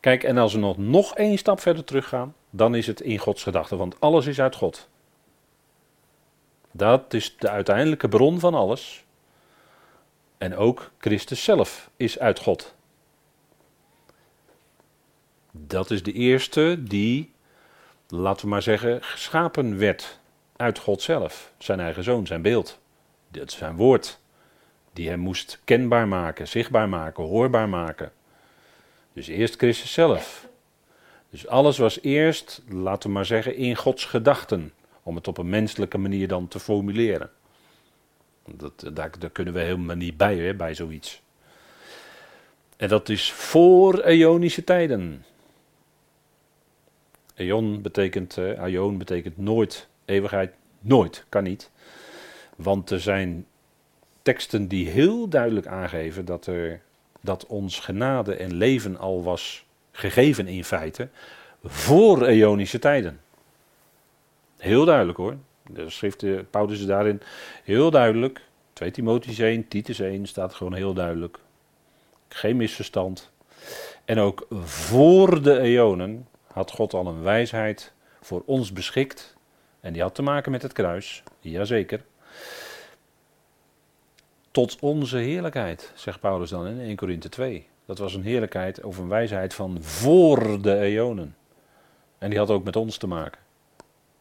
[0.00, 3.42] Kijk, en als we nog, nog één stap verder teruggaan, dan is het in Gods
[3.42, 4.88] gedachten, want alles is uit God.
[6.70, 9.04] Dat is de uiteindelijke bron van alles.
[10.38, 12.74] En ook Christus zelf is uit God.
[15.50, 17.32] Dat is de eerste die,
[18.08, 20.18] laten we maar zeggen, geschapen werd
[20.56, 21.52] uit God zelf.
[21.58, 22.78] Zijn eigen zoon, zijn beeld.
[23.28, 24.18] Dat is zijn woord
[24.92, 28.12] die hem moest kenbaar maken, zichtbaar maken, hoorbaar maken.
[29.12, 30.48] Dus eerst Christus zelf.
[31.30, 34.72] Dus alles was eerst, laten we maar zeggen, in Gods gedachten.
[35.02, 37.30] Om het op een menselijke manier dan te formuleren.
[38.56, 41.22] Dat, daar, daar kunnen we helemaal niet bij, hè, bij zoiets.
[42.76, 45.24] En dat is voor Ionische tijden.
[47.34, 51.70] Eon betekent, uh, betekent nooit, eeuwigheid, nooit, kan niet.
[52.56, 53.46] Want er zijn
[54.22, 56.80] teksten die heel duidelijk aangeven dat, er,
[57.20, 61.08] dat ons genade en leven al was gegeven in feite
[61.64, 63.20] voor eonische tijden.
[64.56, 65.36] Heel duidelijk hoor.
[65.70, 67.20] De schrift, Paulus is daarin
[67.64, 68.40] heel duidelijk.
[68.72, 71.38] 2 Timotheüs 1, Titus 1 staat gewoon heel duidelijk.
[72.28, 73.30] Geen misverstand.
[74.04, 79.36] En ook voor de eonen had God al een wijsheid voor ons beschikt.
[79.80, 81.22] En die had te maken met het kruis.
[81.40, 82.00] Jazeker
[84.58, 87.66] tot onze heerlijkheid, zegt Paulus dan in 1 Korinthe 2.
[87.84, 91.36] Dat was een heerlijkheid of een wijsheid van voor de eonen.
[92.18, 93.40] En die had ook met ons te maken.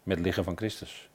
[0.04, 1.10] Met het lichaam van Christus.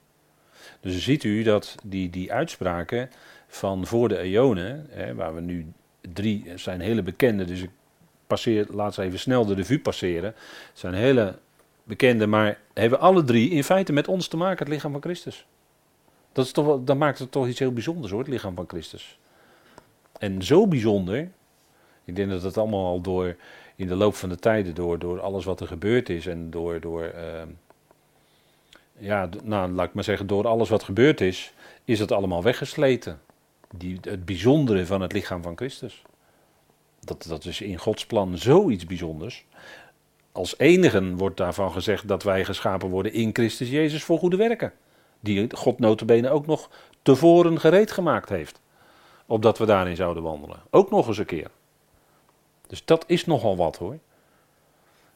[0.81, 3.11] Dus ziet u dat die, die uitspraken
[3.49, 7.71] van voor de eonen, hè, waar we nu drie zijn hele bekende, dus ik
[8.33, 10.35] passeer, laat ze even snel de revue passeren.
[10.73, 11.39] zijn hele
[11.85, 15.47] bekende, maar hebben alle drie in feite met ons te maken, het lichaam van Christus.
[16.33, 19.19] Dat, is toch, dat maakt het toch iets heel bijzonders hoor, het lichaam van Christus.
[20.19, 21.31] En zo bijzonder,
[22.05, 23.37] ik denk dat het allemaal al door,
[23.77, 26.81] in de loop van de tijden, door, door alles wat er gebeurd is en door,
[26.81, 27.43] door uh,
[28.99, 31.53] ja, nou, laat ik maar zeggen, door alles wat gebeurd is,
[31.85, 33.21] is het allemaal weggesleten.
[33.77, 36.03] Die, het bijzondere van het lichaam van Christus.
[37.01, 39.45] Dat, dat is in Gods plan zoiets bijzonders.
[40.33, 44.73] Als enigen wordt daarvan gezegd dat wij geschapen worden in Christus Jezus voor goede werken.
[45.21, 46.71] Die God notabene ook nog
[47.03, 48.61] tevoren gereed gemaakt heeft.
[49.27, 50.63] Opdat we daarin zouden wandelen.
[50.71, 51.51] Ook nog eens een keer.
[52.67, 53.99] Dus dat is nogal wat hoor.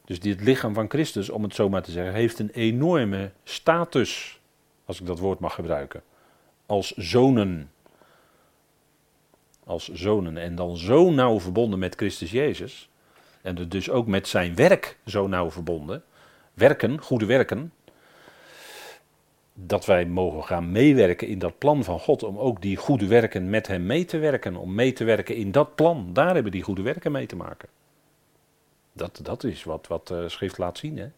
[0.07, 4.39] Dus dit lichaam van Christus, om het zo maar te zeggen, heeft een enorme status.
[4.85, 6.01] Als ik dat woord mag gebruiken.
[6.65, 7.71] Als zonen.
[9.63, 10.37] Als zonen.
[10.37, 12.89] En dan zo nauw verbonden met Christus Jezus.
[13.41, 16.03] En dus ook met zijn werk zo nauw verbonden.
[16.53, 17.73] Werken, goede werken.
[19.53, 22.23] Dat wij mogen gaan meewerken in dat plan van God.
[22.23, 24.55] Om ook die goede werken met hem mee te werken.
[24.55, 26.09] Om mee te werken in dat plan.
[26.13, 27.69] Daar hebben die goede werken mee te maken.
[28.97, 30.97] Dat, dat is wat, wat de schrift laat zien.
[30.97, 31.09] Hè?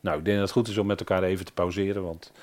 [0.00, 2.02] Nou, ik denk dat het goed is om met elkaar even te pauzeren.
[2.02, 2.32] Want